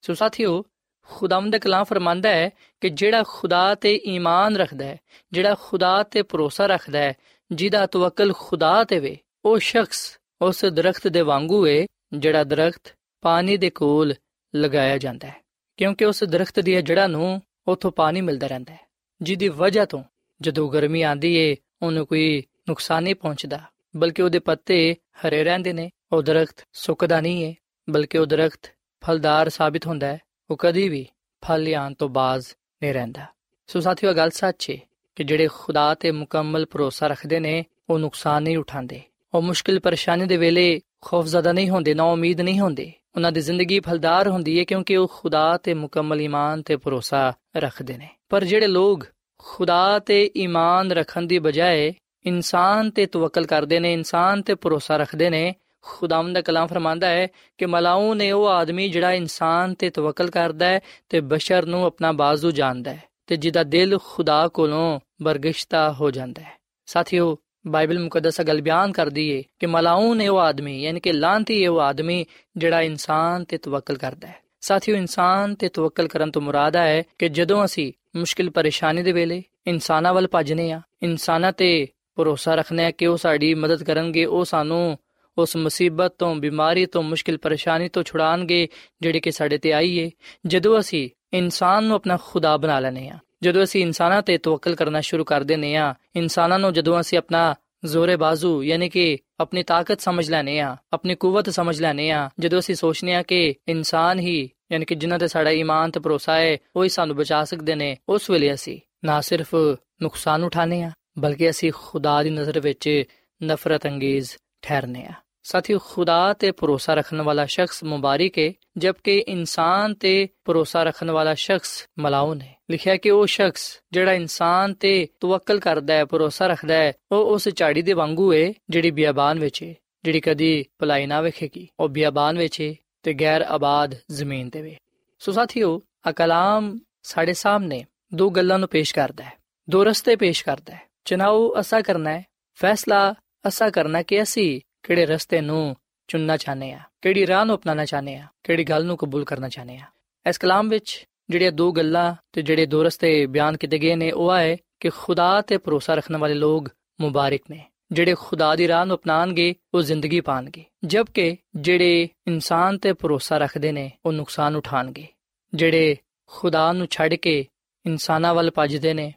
ਸੋ 0.00 0.14
ਸਾਥੀਓ 0.14 0.64
ਖੁਦਾਮ 1.02 1.50
ਦਾ 1.50 1.58
ਕਲਾਮ 1.58 1.84
ਫਰਮਾਂਦਾ 1.84 2.28
ਹੈ 2.28 2.50
ਕਿ 2.80 2.88
ਜਿਹੜਾ 2.88 3.24
ਖੁਦਾ 3.28 3.74
ਤੇ 3.74 4.00
ਈਮਾਨ 4.06 4.56
ਰੱਖਦਾ 4.56 4.84
ਹੈ, 4.84 4.98
ਜਿਹੜਾ 5.32 5.56
ਖੁਦਾ 5.62 6.02
ਤੇ 6.02 6.22
ਭਰੋਸਾ 6.22 6.66
ਰੱਖਦਾ 6.66 6.98
ਹੈ, 6.98 7.14
ਜਿਹਦਾ 7.52 7.86
ਤਵੱਕਲ 7.86 8.32
ਖੁਦਾ 8.32 8.84
ਤੇ 8.84 8.98
ਵੇ, 8.98 9.18
ਉਹ 9.44 9.58
ਸ਼ਖਸ 9.58 10.18
ਉਸ 10.42 10.64
ਦਰਖਤ 10.64 11.08
ਦੇ 11.08 11.20
ਵਾਂਗੂ 11.20 11.66
ਏ 11.66 11.86
ਜਿਹੜਾ 12.12 12.44
ਦਰਖਤ 12.44 12.94
ਪਾਣੀ 13.22 13.56
ਦੇ 13.56 13.70
ਕੋਲ 13.70 14.14
ਲਗਾਇਆ 14.54 14.98
ਜਾਂਦਾ 14.98 15.28
ਹੈ, 15.28 15.34
ਕਿਉਂਕਿ 15.76 16.04
ਉਸ 16.04 16.24
ਦਰਖਤ 16.24 16.60
ਦੀਆਂ 16.60 16.82
ਜੜ੍ਹਾਂ 16.82 17.08
ਨੂੰ 17.08 17.40
ਉੱਥੋਂ 17.66 17.90
ਪਾਣੀ 17.92 18.20
ਮਿਲਦਾ 18.20 18.46
ਰਹਿੰਦਾ 18.46 18.72
ਹੈ, 18.74 18.80
ਜਿਹਦੀ 19.20 19.48
ਵਜ੍ਹਾ 19.48 19.84
ਤੋਂ 19.84 20.02
ਜਦੋਂ 20.40 20.68
ਗਰਮੀ 20.70 21.02
ਆਂਦੀ 21.02 21.34
ਏ, 21.34 21.56
ਉਹਨੂੰ 21.82 22.06
ਕੋਈ 22.06 22.42
ਨੁਕਸਾਨ 22.68 23.02
ਨਹੀਂ 23.02 23.14
ਪਹੁੰਚਦਾ, 23.14 23.60
ਬਲਕਿ 23.96 24.22
ਉਹਦੇ 24.22 24.38
ਪੱਤੇ 24.38 24.94
ਹਰੇ 25.20 25.42
ਰਹਿੰਦੇ 25.44 25.72
ਨੇ, 25.72 25.90
ਉਹ 26.12 26.22
ਦਰਖਤ 26.22 26.64
ਸੁੱਕਦਾ 26.72 27.20
ਨਹੀਂ 27.20 27.44
ਏ, 27.44 27.54
ਬਲਕਿ 27.88 28.18
ਉਹ 28.18 28.26
ਦਰਖਤ 28.26 28.70
ਫਲਦਾਰ 29.02 29.48
ਸਾਬਿਤ 29.48 29.86
ਹੁੰਦਾ 29.86 30.06
ਹੈ, 30.06 30.18
ਉਹ 30.50 30.56
ਕਦੀ 30.56 30.88
ਵੀ 30.88 31.06
ਫਲ 31.42 31.62
ਲਿਆਉਣ 31.62 31.94
ਤੋਂ 31.94 32.08
ਬਾਜ਼ 32.08 32.46
ਨਹੀਂ 32.82 32.94
ਰਹਿੰਦਾ। 32.94 33.26
ਸੋ 33.66 33.80
ਸਾਥੀਓ 33.80 34.12
ਗੱਲ 34.12 34.30
ਸੱਚ 34.30 34.70
ਏ 34.70 34.78
ਕਿ 35.16 35.24
ਜਿਹੜੇ 35.24 35.48
ਖੁਦਾ 35.54 35.94
ਤੇ 35.94 36.10
ਮੁਕੰਮਲ 36.10 36.66
ਭਰੋਸਾ 36.66 37.06
ਰੱਖਦੇ 37.06 37.40
ਨੇ, 37.40 37.64
ਉਹ 37.90 37.98
ਨੁਕਸਾਨ 37.98 38.42
ਨਹੀਂ 38.42 38.58
ਉਠਾਉਂਦੇ। 38.58 39.00
ਉਹ 39.34 39.42
ਮੁਸ਼ਕਿਲ 39.42 39.80
ਪਰੇਸ਼ਾਨੀ 39.80 40.26
ਦੇ 40.26 40.36
ਵੇਲੇ 40.36 40.80
ਖੌਫਜ਼ਦਾ 41.06 41.52
ਨਹੀਂ 41.52 41.70
ਹੁੰਦੇ, 41.70 41.94
ਨਾ 41.94 42.04
ਉਮੀਦ 42.04 42.40
ਨਹੀਂ 42.40 42.60
ਹੁੰਦੇ। 42.60 42.92
ਉਹਨਾਂ 43.16 43.32
ਦੀ 43.32 43.40
ਜ਼ਿੰਦਗੀ 43.40 43.80
ਫਲਦਾਰ 43.80 44.28
ਹੁੰਦੀ 44.28 44.58
ਹੈ 44.58 44.64
ਕਿਉਂਕਿ 44.64 44.96
ਉਹ 44.96 45.12
ਖੁਦਾ 45.14 45.56
ਤੇ 45.56 45.74
ਮੁਕੰਮਲ 45.74 46.20
ਈਮਾਨ 46.20 46.62
ਤੇ 46.62 46.76
ਭਰੋਸਾ 46.76 47.32
ਰੱਖਦੇ 47.56 47.96
ਨੇ। 47.96 48.08
ਪਰ 48.28 48.44
ਜਿਹੜੇ 48.44 48.66
ਲੋਕ 48.66 49.06
ਖੁਦਾ 49.38 49.98
ਤੇ 49.98 50.30
ਈਮਾਨ 50.36 50.92
ਰੱਖਣ 50.92 51.22
ਦੀ 51.22 51.38
ਬਜਾਏ 51.38 51.94
ਇਨਸਾਨ 52.26 52.90
ਤੇ 52.90 53.06
ਤਵੱਕਲ 53.06 53.46
ਕਰਦੇ 53.46 53.80
ਨੇ, 53.80 53.92
ਇਨਸਾਨ 53.92 54.42
ਤੇ 54.42 54.54
ਭਰੋਸਾ 54.54 54.96
ਰੱਖਦੇ 54.96 55.30
ਨੇ, 55.30 55.54
ਖੁਦਾਵੰਦ 55.82 56.34
ਦਾ 56.34 56.40
ਕਲਾਮ 56.40 56.66
ਫਰਮਾਂਦਾ 56.66 57.06
ਹੈ 57.06 57.28
ਕਿ 57.58 57.66
ਮਲਾਉ 57.66 58.14
ਨੇ 58.14 58.32
ਉਹ 58.32 58.48
ਆਦਮੀ 58.48 58.88
ਜਿਹੜਾ 58.88 59.12
ਇਨਸਾਨ 59.12 59.74
ਤੇ 59.74 59.90
ਤਵੱਕਲ 59.90 60.30
ਕਰਦਾ 60.30 60.66
ਹੈ 60.66 60.80
ਤੇ 61.08 61.20
ਬਸ਼ਰ 61.20 61.66
ਨੂੰ 61.66 61.84
ਆਪਣਾ 61.84 62.12
ਬਾਜ਼ੂ 62.12 62.50
ਜਾਣਦਾ 62.50 62.94
ਹੈ 62.94 63.02
ਤੇ 63.26 63.36
ਜਿਹਦਾ 63.36 63.62
ਦਿਲ 63.62 63.98
ਖੁਦਾ 64.04 64.48
ਕੋਲੋਂ 64.48 65.00
ਬਰਗਿਸ਼ਤਾ 65.22 65.92
ਹੋ 65.92 66.10
ਜਾਂਦਾ 66.10 66.42
ਹੈ। 66.42 66.52
ਸਾਥੀਓ 66.86 67.38
ਬਾਈਬਲ 67.66 67.98
ਮੁਕੱਦਸ 67.98 68.40
ਗੱਲ 68.40 68.60
ਬਿਆਨ 68.60 68.92
ਕਰਦੀ 68.92 69.28
ਏ 69.30 69.42
ਕਿ 69.60 69.66
ਮਲਾਉ 69.66 70.14
ਨੇ 70.14 70.28
ਉਹ 70.28 70.38
ਆਦਮੀ 70.38 70.80
ਯਾਨੀ 70.82 71.00
ਕਿ 71.00 71.12
ਲਾਂਤੀ 71.12 71.62
ਹੈ 71.64 71.70
ਉਹ 71.70 71.80
ਆਦਮੀ 71.80 72.24
ਜਿਹੜਾ 72.56 72.80
ਇਨਸਾਨ 72.82 73.44
ਤੇ 73.44 73.58
ਤਵੱਕਲ 73.58 73.96
ਕਰਦਾ 73.96 74.28
ਹੈ 74.28 74.40
ਸਾਥੀਓ 74.60 74.96
ਇਨਸਾਨ 74.96 75.54
ਤੇ 75.54 75.68
ਤਵੱਕਲ 75.68 76.08
ਕਰਨ 76.08 76.30
ਤੋਂ 76.30 76.42
ਮੁਰਾਦ 76.42 76.76
ਹੈ 76.76 77.02
ਕਿ 77.18 77.28
ਜਦੋਂ 77.28 77.64
ਅਸੀਂ 77.64 77.92
ਮੁਸ਼ਕਿਲ 78.16 78.50
ਪਰੇਸ਼ਾਨੀ 78.50 79.02
ਦੇ 79.02 79.12
ਵੇਲੇ 79.12 79.42
ਇਨਸਾਨਾਂ 79.66 80.14
ਵੱਲ 80.14 80.28
ਭੱਜਨੇ 80.28 80.70
ਆ 80.72 80.80
ਇਨਸਾਨਾਂ 81.02 81.52
ਤੇ 81.52 81.86
ਭਰੋਸਾ 82.16 82.54
ਰੱਖਨੇ 82.54 82.84
ਆ 82.84 82.90
ਕਿ 82.90 83.06
ਉਹ 83.06 83.16
ਸਾਡੀ 83.16 83.54
ਮਦਦ 83.54 83.82
ਕਰਨਗੇ 83.82 84.24
ਉਹ 84.24 84.44
ਸਾਨੂੰ 84.44 84.98
ਉਸ 85.36 85.56
ਮੁਸੀਬਤ 85.56 86.14
ਤੋਂ 86.18 86.34
ਬਿਮਾਰੀ 86.34 86.86
ਤੋਂ 86.86 87.02
ਮੁਸ਼ਕਿਲ 87.02 87.38
ਪਰੇਸ਼ਾਨੀ 87.38 87.88
ਤੋਂ 87.88 88.02
ਛੁਡਾਣਗੇ 88.02 88.68
ਜਿਹੜੀ 89.00 89.20
ਕਿ 89.20 89.30
ਸਾਡੇ 89.30 89.58
ਤੇ 89.58 89.72
ਆਈ 89.72 89.96
ਏ 89.98 90.10
ਜਦੋਂ 90.46 90.78
ਅਸੀਂ 90.80 91.08
ਇਨਸਾਨ 91.32 91.84
ਨੂੰ 91.84 91.96
ਆਪਣਾ 91.96 92.16
ਖੁਦਾ 92.24 92.56
ਬਣਾ 92.56 92.78
ਲੈਨੇ 92.80 93.08
ਆ 93.08 93.18
ਜਦੋਂ 93.46 93.64
ਅਸੀਂ 93.64 93.82
ਇਨਸਾਨਾਂ 93.82 94.22
ਤੇ 94.22 94.38
ਤਵੱਕਲ 94.38 94.74
ਕਰਨਾ 94.74 95.00
ਸ਼ੁਰੂ 95.00 95.24
ਕਰ 95.24 95.44
ਦਿੰਨੇ 95.44 95.76
ਆ 95.76 95.94
ਇਨਸਾਨਾਂ 96.16 96.58
ਨੂੰ 96.58 96.72
ਜਦੋਂ 96.72 97.00
ਅਸੀਂ 97.00 97.18
ਆਪਣਾ 97.18 97.54
ਜ਼ੋਰੇ 97.84 98.16
ਬਾਜ਼ੂ 98.16 98.62
ਯਾਨੀ 98.62 98.88
ਕਿ 98.88 99.18
ਆਪਣੀ 99.40 99.62
ਤਾਕਤ 99.62 100.00
ਸਮਝ 100.00 100.30
ਲੈਨੇ 100.30 100.60
ਆ 100.60 100.76
ਆਪਣੀ 100.92 101.14
ਕੂਵਤ 101.14 101.50
ਸਮਝ 101.50 101.80
ਲੈਨੇ 101.80 102.10
ਆ 102.10 102.30
ਜਦੋਂ 102.38 102.58
ਅਸੀਂ 102.58 102.74
ਸੋਚਨੇ 102.74 103.14
ਆ 103.14 103.22
ਕਿ 103.22 103.54
ਇਨਸਾਨ 103.68 104.18
ਹੀ, 104.18 104.50
ਯਾਨੀ 104.72 104.84
ਕਿ 104.84 104.94
ਜਿਨ੍ਹਾਂ 104.94 105.18
ਤੇ 105.18 105.28
ਸਾਡਾ 105.28 105.50
ਈਮਾਨ 105.50 105.90
ਤੇ 105.90 106.00
ਭਰੋਸਾ 106.00 106.36
ਹੈ, 106.36 106.56
ਉਹ 106.76 106.84
ਹੀ 106.84 106.88
ਸਾਨੂੰ 106.88 107.16
ਬਚਾ 107.16 107.44
ਸਕਦੇ 107.44 107.74
ਨੇ, 107.74 107.96
ਉਸ 108.08 108.30
ਵੇਲੇ 108.30 108.54
ਅਸੀਂ 108.54 108.78
ਨਾ 109.04 109.20
ਸਿਰਫ 109.20 109.54
ਨੁਕਸਾਨ 110.02 110.44
ਉਠਾਣੇ 110.44 110.82
ਆ 110.82 110.90
ਬਲਕਿ 111.18 111.50
ਅਸੀਂ 111.50 111.72
ਖੁਦਾ 111.74 112.22
ਦੀ 112.22 112.30
ਨਜ਼ਰ 112.30 112.60
ਵਿੱਚ 112.60 113.04
ਨਫ਼ਰਤ 113.44 113.86
ਅੰਗੇਜ਼ 113.86 114.30
ਠਹਿਰਨੇ 114.62 115.06
ਆ 115.06 115.12
ਸਾਥੀਓ 115.46 115.78
ਖੁਦਾ 115.78 116.32
ਤੇ 116.32 116.50
ਭਰੋਸਾ 116.50 116.94
ਰੱਖਣ 116.94 117.22
ਵਾਲਾ 117.22 117.46
ਸ਼ਖਸ 117.46 117.84
ਮੁਬਾਰਕ 117.84 118.38
ਹੈ 118.38 118.52
ਜਦਕਿ 118.76 119.18
ਇਨਸਾਨ 119.18 119.94
ਤੇ 119.94 120.28
ਭਰੋਸਾ 120.44 120.82
ਰੱਖਣ 120.82 121.10
ਵਾਲਾ 121.10 121.34
ਸ਼ਖਸ 121.34 121.86
ਮਲਾਉਨ 121.98 122.40
ਹੈ 122.40 122.56
ਲਿਖਿਆ 122.70 122.96
ਕਿ 122.96 123.10
ਉਹ 123.10 123.26
ਸ਼ਖਸ 123.26 123.80
ਜਿਹੜਾ 123.92 124.12
ਇਨਸਾਨ 124.12 124.74
ਤੇ 124.74 125.08
ਤਵੱਕਲ 125.20 125.60
ਕਰਦਾ 125.60 125.94
ਹੈ 125.94 126.04
ਭਰੋਸਾ 126.04 126.46
ਰੱਖਦਾ 126.46 126.74
ਹੈ 126.74 126.92
ਉਹ 127.12 127.34
ਉਸ 127.34 127.48
ਝਾੜੀ 127.56 127.82
ਦੇ 127.82 127.92
ਵਾਂਗੂ 127.92 128.32
ਹੈ 128.32 128.52
ਜਿਹੜੀ 128.70 128.90
ਬਿਆਬਾਨ 128.90 129.38
ਵਿੱਚ 129.38 129.62
ਹੈ 129.62 129.74
ਜਿਹੜੀ 130.04 130.20
ਕਦੀ 130.20 130.64
ਭਲਾਈ 130.78 131.06
ਨਾ 131.06 131.20
ਵੇਖੇਗੀ। 131.20 131.68
ਉਹ 131.80 131.88
ਬਿਆਬਾਨ 131.88 132.38
ਵਿੱਚ 132.38 132.60
ਹੈ 132.60 132.74
ਤੇ 133.02 133.14
ਗੈਰ 133.14 133.42
ਆਬਾਦ 133.42 133.94
ਜ਼ਮੀਨ 134.10 134.50
ਤੇ 134.50 134.62
ਵੇ। 134.62 134.76
ਸੋ 135.18 135.32
ਸਾਥੀਓ 135.32 135.82
ਆ 136.06 136.12
ਕਲਾਮ 136.12 136.78
ਸਾਡੇ 137.02 137.32
ਸਾਹਮਣੇ 137.32 137.84
ਦੋ 138.14 138.30
ਗੱਲਾਂ 138.30 138.58
ਨੂੰ 138.58 138.68
ਪੇਸ਼ 138.68 138.94
ਕਰਦਾ 138.94 139.24
ਹੈ 139.24 139.32
ਦੋ 139.70 139.84
ਰਸਤੇ 139.84 140.16
ਪੇਸ਼ 140.16 140.44
ਕਰਦਾ 140.44 140.74
ਹੈ 140.74 140.80
ਚਨਾਉ 141.04 141.60
ਅਸਾ 141.60 141.80
ਕਰਨਾ 141.80 142.10
ਹੈ 142.10 142.24
ਫੈਸਲਾ 142.54 143.14
ਅਸਾ 143.48 143.70
ਕਰਨਾ 143.70 144.02
ਕਿ 144.02 144.22
ਅਸੀਂ 144.22 144.60
ਕਿਹੜੇ 144.86 145.06
ਰਸਤੇ 145.06 145.40
ਨੂੰ 145.40 145.76
ਚੁਣਨਾ 146.08 146.36
ਚਾਹਨੇ 146.36 146.72
ਆ? 146.72 146.80
ਕਿਹੜੀ 147.02 147.26
ਰਾਹ 147.26 147.44
ਨੂੰ 147.44 147.56
ਅਪਣਾਉਣਾ 147.56 147.84
ਚਾਹਨੇ 147.84 148.16
ਆ? 148.16 148.26
ਕਿਹੜੀ 148.44 148.64
ਗੱਲ 148.64 148.84
ਨੂੰ 148.84 148.96
ਕਬੂਲ 148.96 149.24
ਕਰਨਾ 149.24 149.48
ਚਾਹਨੇ 149.48 149.76
ਆ? 149.76 149.84
ਇਸ 150.28 150.38
ਕਲਾਮ 150.38 150.68
ਵਿੱਚ 150.68 151.06
ਜਿਹੜੀਆਂ 151.30 151.52
ਦੋ 151.52 151.72
ਗੱਲਾਂ 151.72 152.14
ਤੇ 152.32 152.42
ਜਿਹੜੇ 152.42 152.66
ਦੋ 152.66 152.82
ਰਸਤੇ 152.82 153.26
ਬਿਆਨ 153.26 153.56
ਕੀਤੇ 153.56 153.78
ਗਏ 153.78 153.94
ਨੇ, 153.94 154.12
ਉਹ 154.12 154.30
ਆਏ 154.30 154.56
ਕਿ 154.80 154.88
ਖੁਦਾ 154.88 155.40
ਤੇ 155.40 155.58
ਭਰੋਸਾ 155.58 155.94
ਰੱਖਣ 155.94 156.16
ਵਾਲੇ 156.16 156.34
ਲੋਕ 156.34 156.68
ਮੁਬਾਰਕ 157.00 157.40
ਨੇ। 157.50 157.64
ਜਿਹੜੇ 157.92 158.14
ਖੁਦਾ 158.18 158.56
ਦੀ 158.56 158.68
ਰਾਹ 158.68 158.86
ਨੂੰ 158.86 158.96
ਅਪਣਾਣਗੇ 158.96 159.54
ਉਹ 159.74 159.82
ਜ਼ਿੰਦਗੀ 159.82 160.20
ਪਾਣਗੇ 160.20 160.64
ਜਦਕਿ 160.84 161.36
ਜਿਹੜੇ 161.56 162.08
ਇਨਸਾਨ 162.26 162.78
ਤੇ 162.78 162.92
ਭਰੋਸਾ 162.92 163.38
ਰੱਖਦੇ 163.38 163.72
ਨੇ, 163.72 163.92
ਉਹ 164.06 164.12
ਨੁਕਸਾਨ 164.12 164.56
ਉਠਾਣਗੇ 164.56 165.06
ਜਿਹੜੇ 165.54 165.96
ਖੁਦਾ 166.26 166.72
ਨੂੰ 166.72 166.86
ਛੱਡ 166.90 167.14
ਕੇ 167.14 167.46
ਇਨਸਾਨਾਂ 167.86 168.34
ਵੱਲ 168.34 168.50
ਭੱਜਦੇ 168.50 168.94
ਨੇ, 168.94 169.14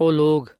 ਉਹ 0.00 0.12
ਲੋਕ 0.12 0.52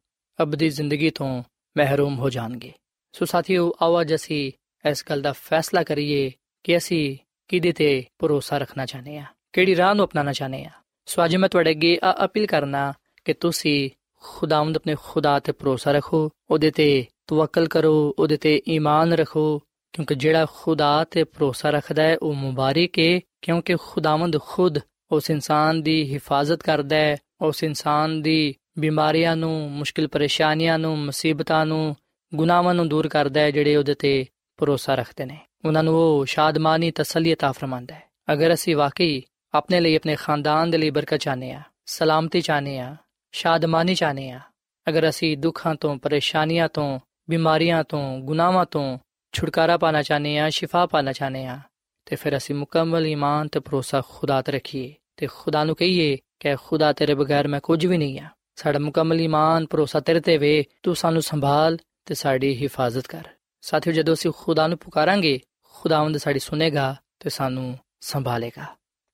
ਅਬਦੀ 0.42 0.71
ਜ਼ਿੰਦਗੀ 0.71 1.11
ਤੋਂ 1.11 1.42
ਮਹਿਰੂਮ 1.79 2.18
ਹੋ 2.18 2.31
ਜਾਣਗੇ। 2.31 2.73
ਸੋ 3.18 3.24
ਸਾਥੀਓ 3.24 3.72
ਆਵਾਜ਼ 3.83 4.14
ਅਸੀਂ 4.14 4.52
ਇਸ 4.90 5.04
ਗੱਲ 5.11 5.22
ਦਾ 5.22 5.33
ਫੈਸਲਾ 5.33 5.83
ਕਰੀਏ 5.83 6.31
ਕਿ 6.64 6.76
ਅਸੀਂ 6.76 7.16
ਕਿਹਦੇ 7.48 7.72
ਤੇ 7.72 8.04
ਭਰੋਸਾ 8.18 8.59
ਰੱਖਣਾ 8.59 8.87
ਚਾਹਨੇ 8.87 9.18
ਆ 9.18 9.24
ਕਿਹੜੀ 9.52 9.76
ਰਾਹ 9.76 9.94
ਨੂੰ 9.94 10.04
ਅਪਣਾਉਣਾ 10.04 10.33
ਚਾਹਨੇ 10.33 10.64
ਆ 10.64 10.70
ਸੋ 11.07 11.24
ਅੱਜ 11.24 11.37
ਮੈਂ 11.37 11.48
ਤੁਹਾਡੇ 11.48 11.70
ਅੱਗੇ 11.70 11.98
ਆ 12.04 12.24
ਅਪੀਲ 12.24 12.46
ਕਰਨਾ 12.46 12.92
ਕਿ 13.24 13.33
ਤੁਸੀਂ 13.33 13.90
ਖੁਦਾਵੰਦ 14.20 14.76
ਆਪਣੇ 14.76 14.94
ਖੁਦਾ 15.02 15.38
ਤੇ 15.38 15.52
ਭਰੋਸਾ 15.52 15.92
ਰੱਖੋ, 15.92 16.31
ਉਹਦੇ 16.50 16.70
ਤੇ 16.70 17.07
ਤਵੱਕਲ 17.26 17.68
ਕਰੋ, 17.68 18.14
ਉਹਦੇ 18.18 18.37
ਤੇ 18.37 18.62
ਈਮਾਨ 18.68 19.12
ਰੱਖੋ, 19.12 19.59
ਕਿਉਂਕਿ 19.92 20.14
ਜਿਹੜਾ 20.14 20.46
ਖੁਦਾ 20.52 21.04
ਤੇ 21.04 21.24
ਭਰੋਸਾ 21.24 21.70
ਰੱਖਦਾ 21.70 22.02
ਹੈ, 22.02 22.16
ਉਹ 22.22 22.35
ਮੁਬਾਰਕ 22.35 22.98
ਹੈ 22.98 23.20
ਕਿਉਂਕਿ 23.42 23.76
ਖੁਦਾਵੰਦ 23.81 24.38
ਖੁਦ 24.40 24.78
ਉਸ 25.11 25.31
ਇਨਸਾਨ 25.31 25.83
ਦੀ 25.83 26.14
ਹਿਫਾਜ਼ਤ 26.14 26.62
ਕਰਦਾ 26.62 26.96
ਹੈ, 26.96 27.16
ਉਸ 27.40 27.64
ਇਨਸਾਨ 27.64 28.22
ਦੀ 28.22 28.54
ਬਿਮਾਰੀਆਂ 28.78 29.37
ਨੂੰ, 29.37 29.70
ਮੁਸ਼ਕਿਲ 29.70 30.09
ਪਰੇਸ਼ਾਨੀਆਂ 30.09 30.78
ਨੂੰ, 30.78 30.98
ਮੁਸੀਬਤਾਂ 30.98 31.66
ਨੂੰ 31.66 31.96
ਗੁਨਾਹਾਂ 32.32 32.73
ਨੂੰ 32.73 32.88
ਦੂਰ 32.89 33.08
ਕਰਦਾ 33.08 33.41
ਹੈ 33.41 33.51
ਜਿਹੜੇ 33.51 33.75
ਉਹਦੇ 33.75 33.93
ਤੇ 33.93 34.25
ਭਰੋਸਾ 34.60 34.95
ਰੱਖਦੇ 34.95 35.25
ਨੇ 35.25 35.38
ਉਹਨਾਂ 35.65 35.84
ਨੂੰ 35.84 35.95
ਉਹ 35.95 36.25
ਸ਼ਾਦਮਾਨੀ 36.25 36.91
ਤਸੱਲੀ 36.91 37.34
عطا 37.34 37.51
ਫਰਮਾਂਦਾ 37.51 37.95
ਹੈ 37.95 38.34
ਅਗਰ 38.34 38.53
ਅਸੀਂ 38.53 38.75
ਵਾਕਈ 38.75 39.21
ਆਪਣੇ 39.53 39.79
ਲਈ 39.79 39.95
ਆਪਣੇ 39.95 40.15
ਖਾਨਦਾਨ 40.15 40.71
ਦੇ 40.71 40.77
ਲਈ 40.77 40.89
ਬਰਕਤ 40.89 41.19
ਚਾਹਨੇ 41.19 41.51
ਆ 41.51 41.62
ਸਲਾਮਤੀ 41.86 42.41
ਚਾਹਨੇ 42.41 42.79
ਆ 42.79 42.95
ਸ਼ਾਦਮਾਨੀ 43.34 43.95
ਚਾਹਨੇ 43.95 44.29
ਆ 44.32 44.39
ਅਗਰ 44.88 45.10
ਅਸੀਂ 45.10 45.38
ਦੁੱਖਾਂ 45.38 45.75
ਤੋਂ 45.75 45.95
ਪਰੇਸ਼ਾਨੀਆਂ 45.97 46.69
ਤੋਂ 46.69 46.99
ਬਿਮਾਰੀਆਂ 47.29 47.84
ਤੋਂ 47.84 48.01
ਗੁਨਾਹਾਂ 48.19 48.65
ਤੋਂ 48.65 48.97
ਛੁਟਕਾਰਾ 49.34 49.77
ਪਾਣਾ 49.77 50.01
ਚਾਹਨੇ 50.01 50.38
ਆ 50.39 50.49
ਸ਼ਿਫਾ 50.49 50.86
ਪਾਣਾ 50.86 51.12
ਚਾਹਨੇ 51.12 51.45
ਆ 51.45 51.60
ਤੇ 52.06 52.15
ਫਿਰ 52.15 52.38
ਅਸੀਂ 52.38 52.56
ਮੁਕੰਮਲ 52.56 53.06
ਈਮਾਨ 53.08 53.47
ਤੇ 53.47 53.60
ਭਰੋਸਾ 53.60 54.01
ਖੁਦਾ 54.10 54.41
ਤੇ 54.41 54.51
ਰੱਖੀਏ 54.51 54.93
ਤੇ 55.17 55.27
ਖੁਦਾ 55.27 55.63
ਨੂੰ 55.63 55.75
ਕਹੀਏ 55.75 56.17
ਕਿ 56.39 56.56
ਖੁਦਾ 56.56 56.91
ਤੇਰੇ 56.93 57.13
ਬਗੈਰ 57.13 57.47
ਮੈਂ 57.47 57.60
ਕੁਝ 57.60 57.86
ਵੀ 57.86 57.97
ਨਹੀਂ 57.97 58.19
ਆ 58.19 58.29
ਸਾਡਾ 58.56 58.79
ਮੁਕੰਮਲ 58.79 59.19
ਈਮਾਨ 59.19 59.65
ਭਰੋਸਾ 59.65 59.99
ਤੇਰੇ 59.99 60.19
ਤੇ 60.19 60.38
ਵੇ 60.38 60.63
ਤੂੰ 60.84 60.95
ਸਾਨੂੰ 60.95 61.21
ਸੰਭਾਲ 61.21 61.77
ਤੇ 62.09 62.14
ਸਾਡੀ 62.14 62.62
ਹਿਫਾਜ਼ਤ 62.62 63.07
ਕਰ। 63.07 63.23
ਸਾਥੀਓ, 63.61 63.92
ਜਦੋਂ 63.92 64.14
ਅਸੀਂ 64.14 64.31
ਖੁਦਾ 64.37 64.66
ਨੂੰ 64.66 64.79
ਪੁਕਾਰਾਂਗੇ, 64.79 65.40
ਖੁਦਾਵੰਦ 65.62 66.16
ਸਾਡੀ 66.16 66.38
ਸੁਨੇਗਾ 66.38 66.97
ਤੇ 67.21 67.31
ਸਾਨੂੰ 67.31 67.79
ਸੰਭਾਲੇਗਾ। 68.01 68.64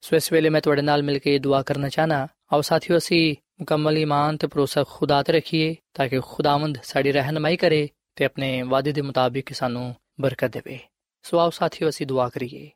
ਸੋ 0.01 0.17
ਇਸ 0.17 0.33
ਵੇਲੇ 0.33 0.49
ਮੈਂ 0.49 0.61
ਤੁਹਾਡੇ 0.61 0.83
ਨਾਲ 0.83 1.03
ਮਿਲ 1.03 1.19
ਕੇ 1.19 1.39
ਦੁਆ 1.39 1.63
ਕਰਨਾ 1.63 1.89
ਚਾਹਨਾ। 1.89 2.29
ਆਓ 2.53 2.61
ਸਾਥੀਓ, 2.61 2.99
ਅਸੀਂ 2.99 3.37
ਮੁਕੰਮਲ 3.61 3.99
ਈਮਾਨ 3.99 4.37
ਤੇ 4.37 4.47
ਭਰੋਸਾ 4.47 4.85
ਖੁਦਾ 4.89 5.23
ਤੇ 5.23 5.33
ਰੱਖੀਏ 5.33 5.77
ਤਾਂ 5.95 6.09
ਕਿ 6.09 6.21
ਖੁਦਾਵੰਦ 6.21 6.79
ਸਾਡੀ 6.83 7.13
ਰਹਿਨਮਾਈ 7.13 7.57
ਕਰੇ 7.57 7.89
ਤੇ 8.17 8.25
ਆਪਣੇ 8.25 8.63
ਵਾਅਦੇ 8.63 8.93
ਦੇ 8.93 9.01
ਮੁਤਾਬਿਕ 9.01 9.53
ਸਾਨੂੰ 9.55 9.95
ਬਰਕਤ 10.21 10.49
ਦੇਵੇ। 10.49 10.79
ਸੋ 11.23 11.39
ਆਓ 11.39 11.51
ਸਾਥੀਓ, 11.51 11.89
ਅਸੀਂ 11.89 12.07
ਦੁਆ 12.07 12.29
ਕਰੀਏ। 12.29 12.71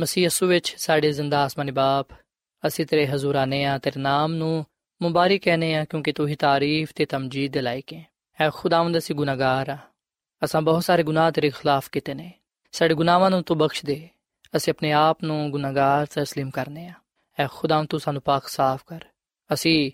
ਮਸੀਹ 0.00 0.24
ਯਿਸੂ 0.24 0.46
ਵਿੱਚ 0.46 0.74
ਸਾਡੇ 0.78 1.12
ਜ਼ਿੰਦਾ 1.12 1.44
ਆਸਮਾਨੀ 1.44 1.72
ਬਾਪ, 1.72 2.08
ਅਸੀਂ 2.66 2.86
ਤੇਰੇ 2.86 3.06
ਹਜ਼ੂਰ 3.06 3.34
ਆਨੇ 3.34 3.64
ਆ, 3.64 3.78
ਤੇਰੇ 3.78 4.00
ਨਾਮ 4.00 4.34
ਨੂੰ 4.34 4.66
ਮੁਬਾਰਕ 5.02 5.40
ਕਹਨੇ 5.40 5.74
ਆ 5.74 5.84
ਕਿਉਂਕਿ 5.84 6.12
ਤੂੰ 6.12 6.28
ਹੀ 6.28 6.34
ਤਾਰੀਫ 6.34 6.92
ਤੇ 6.94 7.04
ਤਮਜੀਦ 7.04 7.52
ਦੇ 7.52 7.60
ਲਾਇਕ 7.60 7.92
ਹੈ। 7.92 8.13
ਐ 8.38 8.50
ਖੁਦਾਵੰਦ 8.50 8.98
ਅਸੀਂ 8.98 9.14
ਗੁਨਾਹਗਾਰ 9.14 9.68
ਆ 9.70 9.76
ਅਸਾਂ 10.42 10.62
ਬਹੁਤ 10.62 10.84
ਸਾਰੇ 10.84 11.02
ਗੁਨਾਹ 11.02 11.30
ਤੇਰੇ 11.30 11.50
ਖਿਲਾਫ 11.50 11.88
ਕੀਤੇ 11.90 12.14
ਨੇ 12.14 12.30
ਸਾਡੇ 12.72 12.94
ਗੁਨਾਹਾਂ 12.94 13.30
ਨੂੰ 13.30 13.42
ਤੂੰ 13.42 13.58
ਬਖਸ਼ 13.58 13.84
ਦੇ 13.84 14.08
ਅਸੀਂ 14.56 14.72
ਆਪਣੇ 14.72 14.92
ਆਪ 14.92 15.22
ਨੂੰ 15.24 15.50
ਗੁਨਾਹਗਾਰ 15.50 16.06
تسلیم 16.06 16.50
ਕਰਨੇ 16.50 16.86
ਆ 16.88 16.92
ਐ 17.38 17.46
ਖੁਦਾਵੰਦ 17.46 17.88
ਤੂੰ 17.88 18.00
ਸਾਨੂੰ 18.00 18.22
ਪਾਕ 18.22 18.48
ਸਾਫ਼ 18.48 18.84
ਕਰ 18.86 19.04
ਅਸੀਂ 19.50 19.90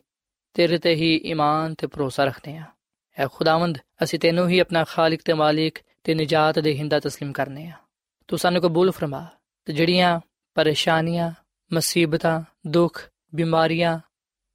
ਤੇਰੇ 0.55 0.79
ਤੇ 0.79 0.95
ਹੀ 0.95 1.15
ਈਮਾਨ 1.25 1.75
ਤੇ 1.75 1.87
ਭਰੋਸਾ 1.87 2.25
ਰੱਖਦੇ 2.25 2.57
ਆ 2.57 2.65
ਐ 3.17 3.27
ਖੁਦਾਵੰਦ 3.27 3.79
ਅਸੀਂ 4.03 4.19
ਤੈਨੂੰ 4.19 4.49
ਹੀ 4.49 4.59
ਆਪਣਾ 4.59 4.85
ਖਾਲਕ 4.85 5.23
ਤੇ 5.25 5.33
ਮਾਲਿਕ 5.33 5.79
ਤੇ 6.05 6.15
ਨਜਾਤ 6.15 6.59
ਦੇ 6.59 6.77
ਹਿੰਦਾ 6.77 6.99
تسلیم 6.99 7.33
ਕਰਨੇ 7.33 7.67
ਆ 7.69 7.77
ਤੂੰ 8.29 8.39
ਸਾਨੂੰ 8.39 8.63
ਕਬੂਲ 8.63 8.91
ਫਰਮਾ 8.91 9.27
ਤੇ 9.67 9.73
ਜਿਹੜੀਆਂ 9.73 10.21
ਪਰੇਸ਼ਾਨੀਆਂ 10.57 11.33
ਮੁਸੀਬਤਾਂ 11.71 12.41
ਦੁੱਖ 12.67 13.09
ਬਿਮਾਰੀਆਂ 13.35 13.99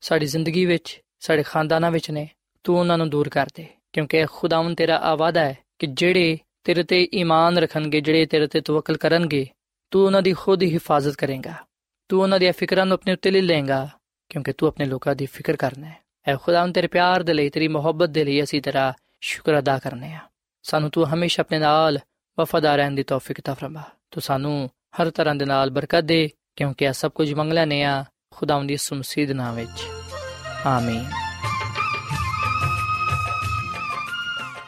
ਸਾਡੀ 0.04 0.26
ਜ਼ਿੰਦਗੀ 0.26 0.66
ਵਿੱਚ 0.66 1.02
ਸਾਡੇ 1.20 1.44
ਖਾਨਦਾਨਾਂ 1.44 1.92
ਵਿੱਚ 1.92 2.12
ਨੇ 2.12 2.28
ਤੂੰ 2.66 2.80
ਉਹਨਾਂ 2.80 2.98
ਨੂੰ 2.98 3.10
ਦੂਰ 3.10 3.30
ਕਰ 3.30 3.48
ਦੇ, 3.56 3.68
ਕਿਉਂਕਿ 3.94 4.26
ਖੁਦਾਵੰਦ 4.26 4.78
ਤੇਰਾ 4.78 4.98
ਆਵਾਦਾ 4.98 5.42
ਹੈ 5.42 5.58
ਕਿ 5.80 5.88
ਜਿਹੜੇ 5.88 6.38
ਤੇਰੇ 6.64 6.84
ਤੇ 6.84 7.10
ਈਮਾਨ 7.14 7.58
ਰੱਖਣਗੇ, 7.58 8.02
ਜਿਹੜੇ 8.02 8.26
ਤੇਰੇ 8.26 8.48
ਤੇ 8.48 8.62
ਤਵੱਕਲ 8.62 8.98
ਕਰਨਗੇ, 8.98 9.48
ਤੂੰ 9.92 10.06
ਉਹਨਾਂ 10.06 10.22
ਦੀ 10.22 10.34
ਖੁਦ 10.34 10.62
ਹੀ 10.62 10.74
ਹਿਫਾਜ਼ਤ 10.74 11.16
ਕਰੇਗਾ। 11.16 11.54
ਤੂੰ 12.10 12.22
ਉਹਨਾਂ 12.22 12.40
ਦੀਆਂ 12.40 12.54
ਫਿਕਰਾਂ 12.54 12.86
ਨੂੰ 12.86 12.94
ਆਪਣੇ 12.94 13.14
ਉੱਤੇ 13.14 13.32
ਲੈ 13.32 13.42
ਲਏਗਾ, 13.42 13.90
ਕਿਉਂਕਿ 14.30 14.54
ਤੂੰ 14.54 14.68
ਆਪਣੇ 14.68 14.86
ਲੋਕਾਂ 14.86 15.16
ਦੀ 15.16 15.26
ਫਿਕਰ 15.26 15.56
ਕਰਨਾ 15.56 15.88
ਹੈ। 15.88 15.96
ਐ 16.28 16.36
ਖੁਦਾਵੰਦ 16.36 16.76
ਤੇਰੇ 16.76 16.88
ਪਿਆਰ 16.88 17.24
ਦੇ 17.24 17.34
ਲਈ, 17.34 17.50
ਤੇਰੀ 17.50 17.68
ਮੁਹੱਬਤ 17.68 18.10
ਦੇ 18.10 18.24
ਲਈ 18.24 18.44
ਅਸੀਂ 18.44 18.62
ਤੇਰਾ 18.62 18.94
ਸ਼ੁਕਰ 19.22 19.60
ਅਦਾ 19.60 19.78
ਕਰਨੇ 19.78 20.14
ਆ। 20.14 20.20
ਸਾਨੂੰ 20.64 20.90
ਤੂੰ 20.90 21.14
ਹਮੇਸ਼ਾ 21.14 21.42
ਆਪਣੇ 21.42 21.60
ਨਾਲ 21.60 22.00
ਵਫਾਦਾਰ 22.40 22.78
ਰਹਿਣ 22.78 22.92
ਦੀ 22.92 23.04
ਤੌਫੀਕ 23.04 23.42
ਤਾ 23.42 23.54
ਫਰਮਾ। 23.54 23.84
ਤੂੰ 24.12 24.22
ਸਾਨੂੰ 24.22 24.70
ਹਰ 25.02 25.10
ਤਰ੍ਹਾਂ 25.10 25.36
ਦੇ 25.36 25.46
ਨਾਲ 25.46 25.70
ਬਰਕਤ 25.70 26.04
ਦੇ, 26.04 26.30
ਕਿਉਂਕਿ 26.56 26.86
ਇਹ 26.86 26.94
ਸਭ 26.94 27.12
ਕੁਝ 27.12 27.34
ਮੰਗ 27.34 27.54
ਲੈਨੇ 27.54 27.84
ਆ 27.84 28.06
ਖੁਦਾਵੰਦ 28.32 28.68
ਦੀ 28.68 28.78
ਸੁਮਸੀਦ 28.78 29.32
ਨਾਮ 29.32 29.56
ਵਿੱਚ। 29.56 29.88
ਆਮੀਨ। 30.66 31.25